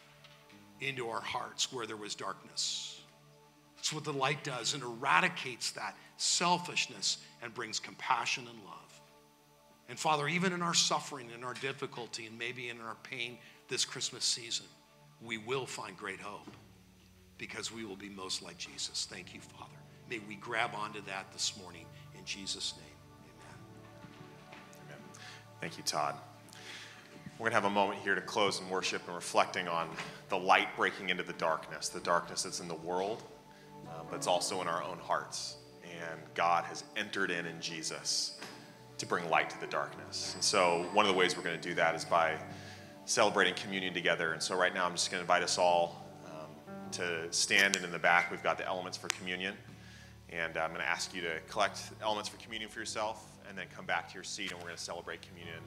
into 0.80 1.10
our 1.10 1.22
hearts 1.22 1.72
where 1.72 1.86
there 1.86 1.98
was 1.98 2.16
darkness. 2.16 3.02
That's 3.76 3.94
what 3.94 4.06
the 4.06 4.14
light 4.14 4.44
does 4.44 4.74
and 4.74 4.82
eradicates 4.82 5.72
that 5.72 5.98
selfishness 6.18 7.18
and 7.42 7.54
brings 7.54 7.80
compassion 7.80 8.48
and 8.50 8.58
love. 8.64 9.02
And 9.90 10.00
Father, 10.00 10.28
even 10.28 10.54
in 10.54 10.62
our 10.62 10.74
suffering 10.74 11.30
and 11.34 11.44
our 11.44 11.54
difficulty 11.56 12.26
and 12.26 12.40
maybe 12.40 12.70
in 12.70 12.80
our 12.80 12.96
pain 13.04 13.38
this 13.68 13.84
Christmas 13.84 14.24
season, 14.24 14.66
we 15.22 15.38
will 15.38 15.66
find 15.66 15.98
great 15.98 16.22
hope 16.22 16.50
because 17.38 17.72
we 17.72 17.84
will 17.84 17.98
be 17.98 18.10
most 18.10 18.42
like 18.42 18.58
Jesus. 18.58 19.06
Thank 19.10 19.34
you, 19.34 19.42
Father. 19.42 19.83
May 20.10 20.20
we 20.28 20.36
grab 20.36 20.72
onto 20.76 21.02
that 21.04 21.32
this 21.32 21.58
morning 21.62 21.86
in 22.18 22.26
Jesus' 22.26 22.74
name. 22.78 22.86
Amen. 23.26 24.60
Amen. 24.88 25.00
Thank 25.60 25.78
you, 25.78 25.84
Todd. 25.84 26.16
We're 27.40 27.50
going 27.50 27.52
to 27.52 27.56
have 27.56 27.72
a 27.72 27.74
moment 27.74 28.00
here 28.02 28.16
to 28.16 28.22
close 28.22 28.62
in 28.62 28.70
worship 28.70 29.02
and 29.08 29.16
reflecting 29.16 29.68
on 29.68 29.90
the 30.30 30.38
light 30.38 30.68
breaking 30.78 31.10
into 31.10 31.24
the 31.24 31.34
darkness, 31.34 31.90
the 31.90 32.00
darkness 32.00 32.44
that's 32.44 32.60
in 32.60 32.68
the 32.68 32.76
world, 32.76 33.24
uh, 33.88 34.04
but 34.10 34.16
it's 34.16 34.28
also 34.28 34.62
in 34.62 34.68
our 34.68 34.84
own 34.84 35.00
hearts. 35.00 35.58
And 35.84 36.20
God 36.36 36.64
has 36.66 36.84
entered 36.96 37.32
in 37.32 37.46
in 37.46 37.60
Jesus 37.60 38.40
to 38.98 39.06
bring 39.06 39.30
light 39.30 39.50
to 39.50 39.60
the 39.60 39.68
darkness. 39.68 40.34
And 40.36 40.44
so, 40.44 40.86
one 40.94 41.06
of 41.06 41.12
the 41.12 41.18
ways 41.18 41.36
we're 41.36 41.44
going 41.44 41.60
to 41.60 41.70
do 41.70 41.76
that 41.76 41.96
is 41.96 42.06
by 42.06 42.38
celebrating 43.06 43.56
communion 43.56 43.94
together. 43.94 44.34
And 44.34 44.42
so, 44.42 44.56
right 44.56 44.74
now, 44.74 44.86
I'm 44.86 44.94
just 44.94 45.12
going 45.12 45.20
to 45.20 45.24
invite 45.24 45.44
us 45.44 45.58
all 45.58 46.06
um, 46.26 46.50
to 46.92 47.32
stand, 47.32 47.76
and 47.76 47.84
in 47.84 47.92
the 47.92 48.00
back, 48.00 48.32
we've 48.32 48.44
got 48.44 48.58
the 48.58 48.66
elements 48.66 48.98
for 48.98 49.08
communion. 49.10 49.56
And 50.30 50.58
I'm 50.58 50.70
going 50.70 50.82
to 50.82 50.88
ask 50.88 51.14
you 51.14 51.22
to 51.22 51.40
collect 51.50 51.82
elements 52.02 52.30
for 52.30 52.38
communion 52.38 52.70
for 52.70 52.80
yourself 52.80 53.30
and 53.48 53.58
then 53.58 53.66
come 53.76 53.86
back 53.86 54.08
to 54.10 54.16
your 54.16 54.24
seat, 54.24 54.52
and 54.52 54.60
we're 54.60 54.68
going 54.68 54.78
to 54.78 54.84
celebrate 54.84 55.22
communion 55.22 55.60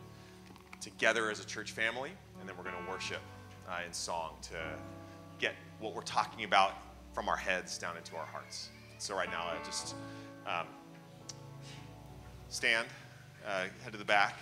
together. 0.80 1.20
together 1.20 1.30
as 1.30 1.40
a 1.40 1.46
church 1.46 1.72
family, 1.72 2.10
and 2.40 2.48
then 2.48 2.56
we're 2.56 2.64
going 2.64 2.84
to 2.84 2.90
worship 2.90 3.20
uh, 3.68 3.80
in 3.86 3.92
song 3.92 4.32
to 4.42 4.56
get 5.38 5.54
what 5.78 5.94
we're 5.94 6.02
talking 6.02 6.44
about 6.44 6.72
from 7.12 7.28
our 7.28 7.36
heads 7.36 7.78
down 7.78 7.96
into 7.96 8.16
our 8.16 8.26
hearts. 8.26 8.70
So, 8.98 9.14
right 9.14 9.30
now, 9.30 9.42
I 9.42 9.64
just 9.64 9.94
um, 10.46 10.66
stand, 12.48 12.86
uh, 13.46 13.64
head 13.82 13.92
to 13.92 13.98
the 13.98 14.04
back, 14.04 14.38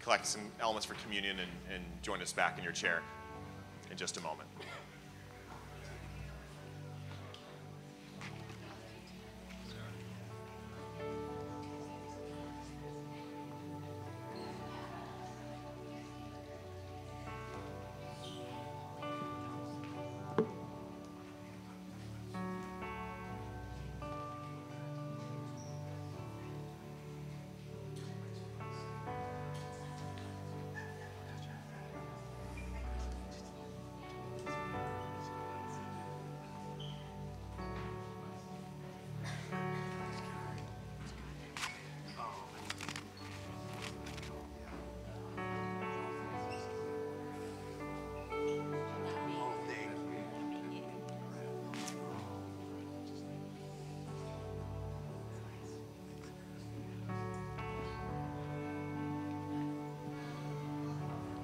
collect 0.00 0.26
some 0.26 0.42
elements 0.60 0.86
for 0.86 0.94
communion, 1.02 1.38
and, 1.38 1.50
and 1.74 1.84
join 2.02 2.20
us 2.20 2.32
back 2.32 2.58
in 2.58 2.64
your 2.64 2.72
chair 2.72 3.02
in 3.90 3.96
just 3.96 4.16
a 4.16 4.20
moment. 4.20 4.49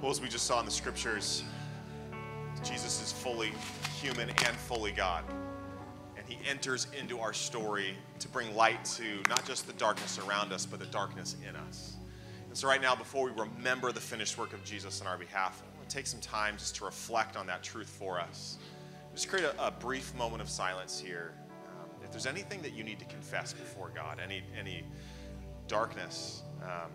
Well, 0.07 0.13
as 0.13 0.21
we 0.21 0.29
just 0.29 0.47
saw 0.47 0.61
in 0.61 0.65
the 0.65 0.71
scriptures, 0.71 1.43
Jesus 2.63 3.03
is 3.03 3.11
fully 3.11 3.51
human 4.01 4.29
and 4.29 4.57
fully 4.57 4.93
God. 4.93 5.25
And 6.17 6.25
he 6.29 6.39
enters 6.49 6.87
into 6.97 7.19
our 7.19 7.33
story 7.33 7.97
to 8.21 8.29
bring 8.29 8.55
light 8.55 8.85
to 8.85 9.21
not 9.29 9.45
just 9.45 9.67
the 9.67 9.73
darkness 9.73 10.21
around 10.21 10.53
us, 10.53 10.65
but 10.65 10.79
the 10.79 10.87
darkness 10.87 11.35
in 11.43 11.57
us. 11.57 11.97
And 12.47 12.57
so, 12.57 12.69
right 12.69 12.81
now, 12.81 12.95
before 12.95 13.25
we 13.25 13.33
remember 13.33 13.91
the 13.91 14.01
finished 14.01 14.39
work 14.39 14.53
of 14.53 14.63
Jesus 14.63 15.01
on 15.01 15.09
our 15.09 15.19
behalf, 15.19 15.61
I 15.61 15.77
want 15.77 15.89
to 15.89 15.97
take 15.97 16.07
some 16.07 16.21
time 16.21 16.57
just 16.57 16.77
to 16.77 16.85
reflect 16.85 17.37
on 17.37 17.49
that 17.49 17.65
truth 17.65 17.89
for 17.89 18.21
us. 18.21 18.59
Just 19.13 19.29
create 19.29 19.45
a, 19.45 19.67
a 19.67 19.73
brief 19.73 20.15
moment 20.15 20.41
of 20.41 20.49
silence 20.49 21.01
here. 21.01 21.33
Um, 21.81 21.91
if 22.05 22.13
there's 22.13 22.27
anything 22.27 22.63
that 22.63 22.75
you 22.75 22.85
need 22.85 23.01
to 23.01 23.07
confess 23.07 23.53
before 23.53 23.91
God, 23.93 24.21
any, 24.23 24.45
any 24.57 24.85
darkness 25.67 26.45
um, 26.63 26.93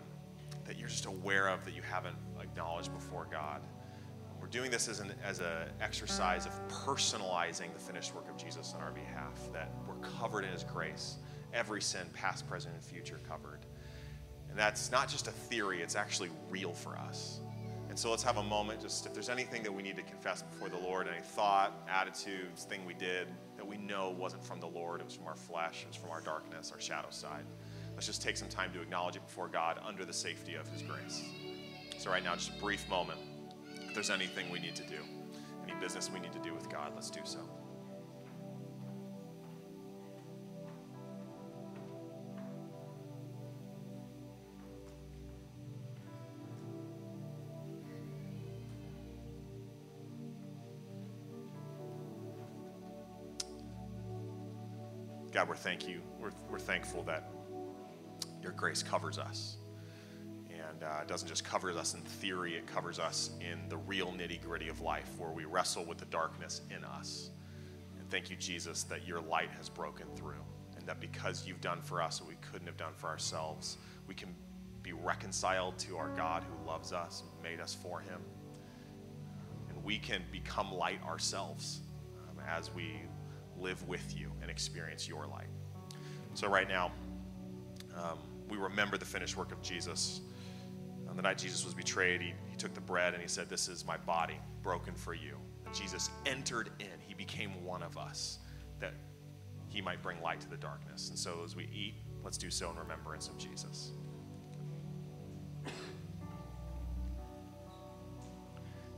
that 0.64 0.78
you're 0.78 0.88
just 0.88 1.04
aware 1.06 1.48
of 1.48 1.62
that 1.66 1.74
you 1.74 1.82
haven't 1.82 2.16
acknowledged 2.52 2.92
before 2.92 3.26
God. 3.30 3.62
We're 4.40 4.48
doing 4.48 4.70
this 4.70 4.88
as 4.88 5.00
an 5.00 5.12
as 5.24 5.38
an 5.38 5.68
exercise 5.80 6.46
of 6.46 6.52
personalizing 6.68 7.72
the 7.72 7.78
finished 7.78 8.14
work 8.14 8.28
of 8.28 8.36
Jesus 8.36 8.74
on 8.76 8.82
our 8.82 8.90
behalf, 8.90 9.38
that 9.52 9.70
we're 9.86 9.94
covered 10.18 10.44
in 10.44 10.50
his 10.50 10.64
grace, 10.64 11.16
every 11.54 11.80
sin, 11.80 12.06
past, 12.12 12.48
present, 12.48 12.74
and 12.74 12.84
future 12.84 13.20
covered. 13.28 13.60
And 14.50 14.58
that's 14.58 14.90
not 14.90 15.08
just 15.08 15.28
a 15.28 15.30
theory, 15.30 15.80
it's 15.80 15.96
actually 15.96 16.30
real 16.50 16.72
for 16.72 16.96
us. 16.96 17.40
And 17.88 17.98
so 17.98 18.10
let's 18.10 18.22
have 18.22 18.38
a 18.38 18.42
moment, 18.42 18.80
just 18.80 19.06
if 19.06 19.14
there's 19.14 19.28
anything 19.28 19.62
that 19.62 19.72
we 19.72 19.82
need 19.82 19.96
to 19.96 20.02
confess 20.02 20.42
before 20.42 20.68
the 20.68 20.78
Lord, 20.78 21.06
any 21.08 21.22
thought, 21.22 21.86
attitudes, 21.90 22.64
thing 22.64 22.84
we 22.86 22.94
did 22.94 23.28
that 23.56 23.66
we 23.66 23.76
know 23.76 24.10
wasn't 24.18 24.44
from 24.44 24.60
the 24.60 24.66
Lord, 24.66 25.00
it 25.00 25.04
was 25.04 25.14
from 25.14 25.26
our 25.26 25.36
flesh, 25.36 25.82
it 25.82 25.88
was 25.88 25.96
from 25.96 26.10
our 26.10 26.22
darkness, 26.22 26.72
our 26.72 26.80
shadow 26.80 27.10
side. 27.10 27.44
Let's 27.94 28.06
just 28.06 28.22
take 28.22 28.36
some 28.36 28.48
time 28.48 28.72
to 28.72 28.80
acknowledge 28.80 29.16
it 29.16 29.26
before 29.26 29.48
God 29.48 29.78
under 29.86 30.04
the 30.04 30.12
safety 30.12 30.54
of 30.54 30.66
his 30.68 30.82
grace. 30.82 31.22
So, 32.02 32.10
right 32.10 32.24
now, 32.24 32.34
just 32.34 32.48
a 32.48 32.54
brief 32.54 32.88
moment. 32.88 33.20
If 33.86 33.94
there's 33.94 34.10
anything 34.10 34.50
we 34.50 34.58
need 34.58 34.74
to 34.74 34.82
do, 34.82 34.96
any 35.62 35.78
business 35.78 36.10
we 36.10 36.18
need 36.18 36.32
to 36.32 36.40
do 36.40 36.52
with 36.52 36.68
God, 36.68 36.90
let's 36.96 37.10
do 37.10 37.20
so. 37.22 37.38
God, 55.32 55.48
we're 55.48 55.54
thank 55.54 55.86
you. 55.86 56.00
We're, 56.18 56.32
we're 56.50 56.58
thankful 56.58 57.04
that 57.04 57.30
your 58.42 58.50
grace 58.50 58.82
covers 58.82 59.18
us 59.20 59.58
uh, 60.80 61.00
it 61.02 61.08
doesn't 61.08 61.28
just 61.28 61.44
cover 61.44 61.70
us 61.72 61.94
in 61.94 62.00
theory, 62.02 62.54
it 62.54 62.66
covers 62.66 63.00
us 63.00 63.30
in 63.40 63.68
the 63.68 63.76
real 63.76 64.12
nitty 64.12 64.40
gritty 64.40 64.68
of 64.68 64.80
life 64.80 65.10
where 65.18 65.30
we 65.30 65.44
wrestle 65.44 65.84
with 65.84 65.98
the 65.98 66.04
darkness 66.06 66.60
in 66.70 66.84
us. 66.84 67.30
And 67.98 68.08
thank 68.08 68.30
you, 68.30 68.36
Jesus, 68.36 68.84
that 68.84 69.06
your 69.06 69.20
light 69.20 69.50
has 69.56 69.68
broken 69.68 70.06
through 70.14 70.44
and 70.76 70.86
that 70.86 71.00
because 71.00 71.46
you've 71.46 71.60
done 71.60 71.80
for 71.80 72.00
us 72.00 72.20
what 72.20 72.28
we 72.28 72.36
couldn't 72.36 72.66
have 72.66 72.76
done 72.76 72.92
for 72.96 73.08
ourselves, 73.08 73.78
we 74.06 74.14
can 74.14 74.34
be 74.82 74.92
reconciled 74.92 75.78
to 75.78 75.96
our 75.96 76.08
God 76.16 76.44
who 76.44 76.66
loves 76.66 76.92
us 76.92 77.22
and 77.22 77.42
made 77.42 77.60
us 77.60 77.74
for 77.74 78.00
him. 78.00 78.20
And 79.68 79.82
we 79.84 79.98
can 79.98 80.22
become 80.32 80.72
light 80.72 81.02
ourselves 81.04 81.80
um, 82.28 82.42
as 82.48 82.72
we 82.74 83.02
live 83.58 83.86
with 83.88 84.18
you 84.18 84.32
and 84.42 84.50
experience 84.50 85.08
your 85.08 85.26
light. 85.26 85.46
So, 86.34 86.48
right 86.48 86.68
now, 86.68 86.90
um, 87.96 88.18
we 88.48 88.56
remember 88.56 88.98
the 88.98 89.04
finished 89.04 89.36
work 89.36 89.52
of 89.52 89.62
Jesus. 89.62 90.20
On 91.12 91.16
the 91.16 91.20
night 91.20 91.36
Jesus 91.36 91.62
was 91.62 91.74
betrayed, 91.74 92.22
he, 92.22 92.32
he 92.48 92.56
took 92.56 92.72
the 92.72 92.80
bread 92.80 93.12
and 93.12 93.20
he 93.22 93.28
said, 93.28 93.50
This 93.50 93.68
is 93.68 93.84
my 93.84 93.98
body 93.98 94.38
broken 94.62 94.94
for 94.94 95.12
you. 95.12 95.36
And 95.66 95.74
Jesus 95.74 96.08
entered 96.24 96.70
in, 96.80 96.86
he 97.06 97.12
became 97.12 97.62
one 97.62 97.82
of 97.82 97.98
us 97.98 98.38
that 98.80 98.94
he 99.68 99.82
might 99.82 100.02
bring 100.02 100.22
light 100.22 100.40
to 100.40 100.48
the 100.48 100.56
darkness. 100.56 101.10
And 101.10 101.18
so 101.18 101.42
as 101.44 101.54
we 101.54 101.64
eat, 101.64 101.96
let's 102.24 102.38
do 102.38 102.50
so 102.50 102.70
in 102.70 102.78
remembrance 102.78 103.28
of 103.28 103.36
Jesus. 103.36 103.90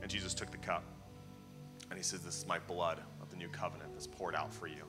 And 0.01 0.09
Jesus 0.09 0.33
took 0.33 0.51
the 0.51 0.57
cup 0.57 0.85
and 1.89 1.99
he 1.99 2.03
says, 2.03 2.21
This 2.21 2.37
is 2.37 2.47
my 2.47 2.59
blood 2.59 3.01
of 3.21 3.29
the 3.29 3.35
new 3.35 3.49
covenant 3.49 3.91
that's 3.91 4.07
poured 4.07 4.35
out 4.35 4.53
for 4.53 4.67
you. 4.67 4.85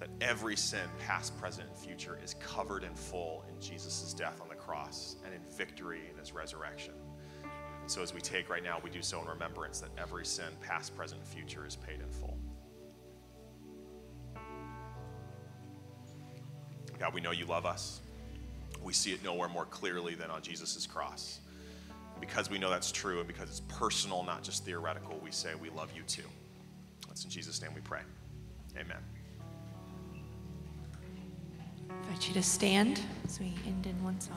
That 0.00 0.10
every 0.20 0.56
sin, 0.56 0.88
past, 1.04 1.38
present, 1.40 1.68
and 1.68 1.76
future, 1.76 2.18
is 2.22 2.34
covered 2.34 2.84
in 2.84 2.94
full 2.94 3.44
in 3.48 3.60
Jesus' 3.60 4.14
death 4.14 4.40
on 4.40 4.48
the 4.48 4.54
cross 4.54 5.16
and 5.24 5.34
in 5.34 5.40
victory 5.56 6.02
in 6.12 6.18
his 6.18 6.32
resurrection. 6.32 6.94
And 7.88 7.90
so 7.90 8.02
as 8.02 8.14
we 8.14 8.20
take 8.20 8.48
right 8.48 8.62
now, 8.62 8.80
we 8.84 8.90
do 8.90 9.02
so 9.02 9.20
in 9.20 9.26
remembrance 9.26 9.80
that 9.80 9.90
every 9.96 10.24
sin, 10.24 10.48
past, 10.60 10.96
present, 10.96 11.20
and 11.20 11.28
future, 11.28 11.66
is 11.66 11.74
paid 11.74 12.00
in 12.00 12.08
full. 12.08 12.38
God, 16.98 17.14
we 17.14 17.20
know 17.20 17.30
you 17.30 17.46
love 17.46 17.64
us. 17.64 18.00
We 18.82 18.92
see 18.92 19.12
it 19.12 19.22
nowhere 19.24 19.48
more 19.48 19.64
clearly 19.64 20.14
than 20.14 20.30
on 20.30 20.42
Jesus' 20.42 20.86
cross. 20.86 21.40
Because 22.20 22.50
we 22.50 22.58
know 22.58 22.70
that's 22.70 22.90
true 22.90 23.18
and 23.18 23.28
because 23.28 23.48
it's 23.48 23.62
personal, 23.68 24.24
not 24.24 24.42
just 24.42 24.64
theoretical, 24.64 25.18
we 25.22 25.30
say 25.30 25.54
we 25.54 25.70
love 25.70 25.90
you 25.96 26.02
too. 26.02 26.22
That's 27.06 27.24
in 27.24 27.30
Jesus' 27.30 27.62
name 27.62 27.72
we 27.74 27.80
pray. 27.80 28.00
Amen. 28.76 28.98
I 31.90 31.94
invite 32.08 32.28
you 32.28 32.34
to 32.34 32.42
stand 32.42 33.00
as 33.24 33.40
we 33.40 33.54
end 33.66 33.86
in 33.86 34.02
one 34.02 34.20
song. 34.20 34.36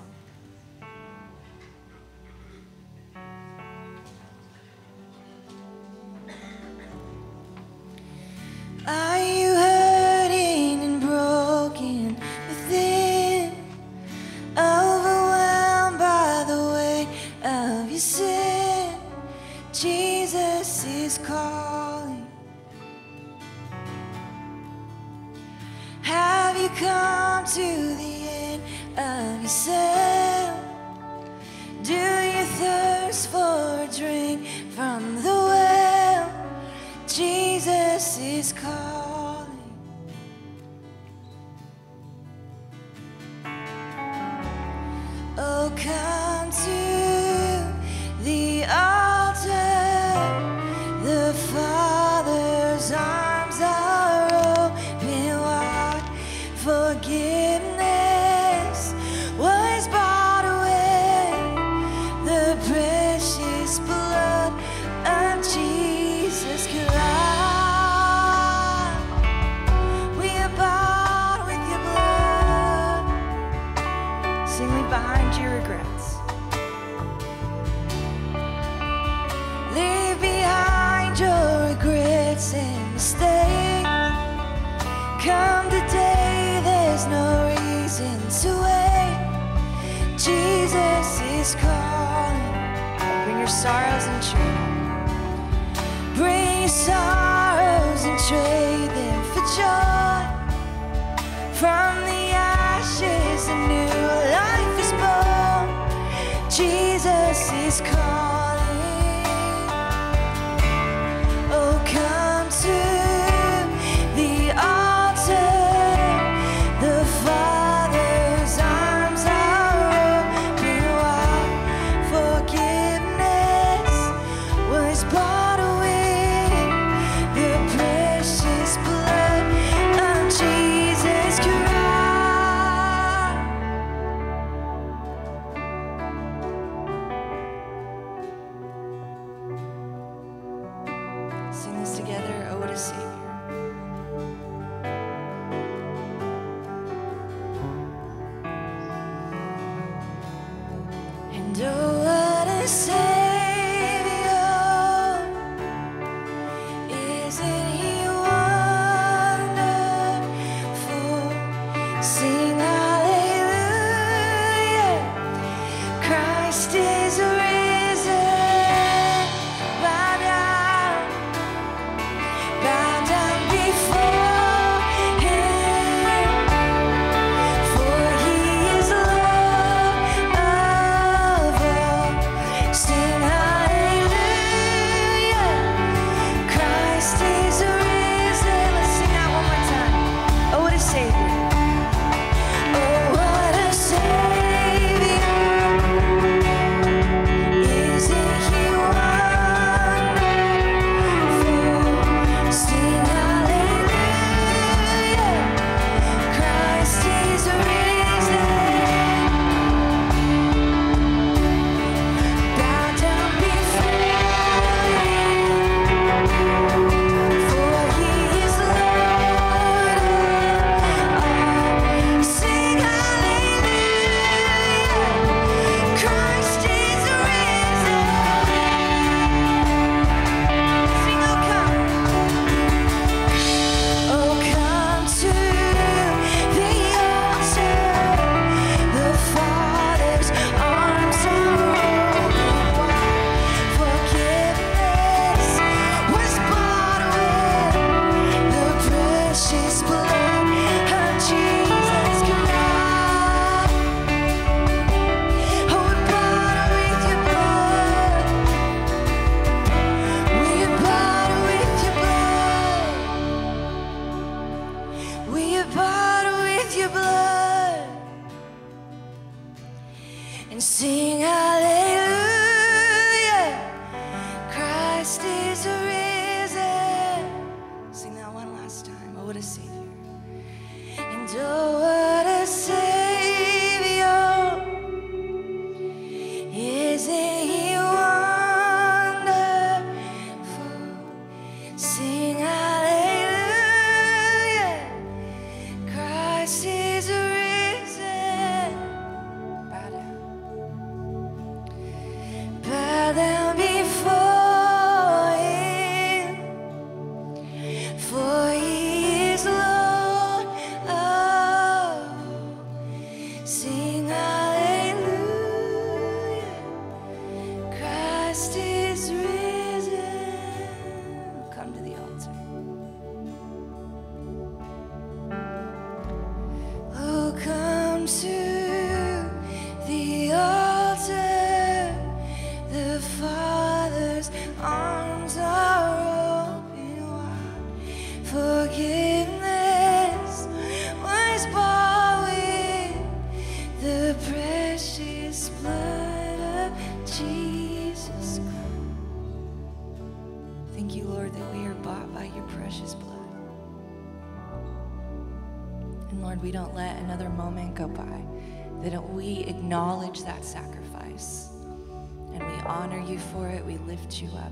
up. 364.37 364.51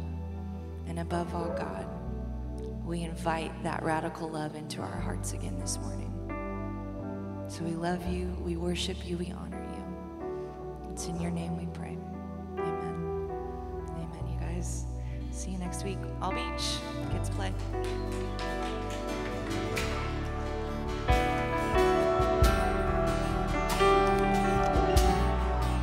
And 0.87 0.99
above 0.99 1.33
all, 1.35 1.49
God, 1.49 1.87
we 2.85 3.01
invite 3.01 3.51
that 3.63 3.83
radical 3.83 4.29
love 4.29 4.55
into 4.55 4.81
our 4.81 4.99
hearts 4.99 5.33
again 5.33 5.59
this 5.59 5.77
morning. 5.77 6.13
So 7.47 7.63
we 7.63 7.71
love 7.71 8.05
you, 8.11 8.35
we 8.43 8.57
worship 8.57 8.97
you, 9.05 9.17
we 9.17 9.31
honor 9.31 9.63
you. 9.75 10.91
It's 10.91 11.07
in 11.07 11.19
your 11.19 11.31
name 11.31 11.57
we 11.57 11.65
pray. 11.73 11.97
Amen. 12.57 13.29
Amen, 13.89 14.27
you 14.27 14.39
guys. 14.39 14.85
See 15.31 15.51
you 15.51 15.57
next 15.57 15.83
week. 15.83 15.99
All 16.21 16.31
Beach, 16.31 16.77
kids 17.11 17.29
play. 17.29 17.53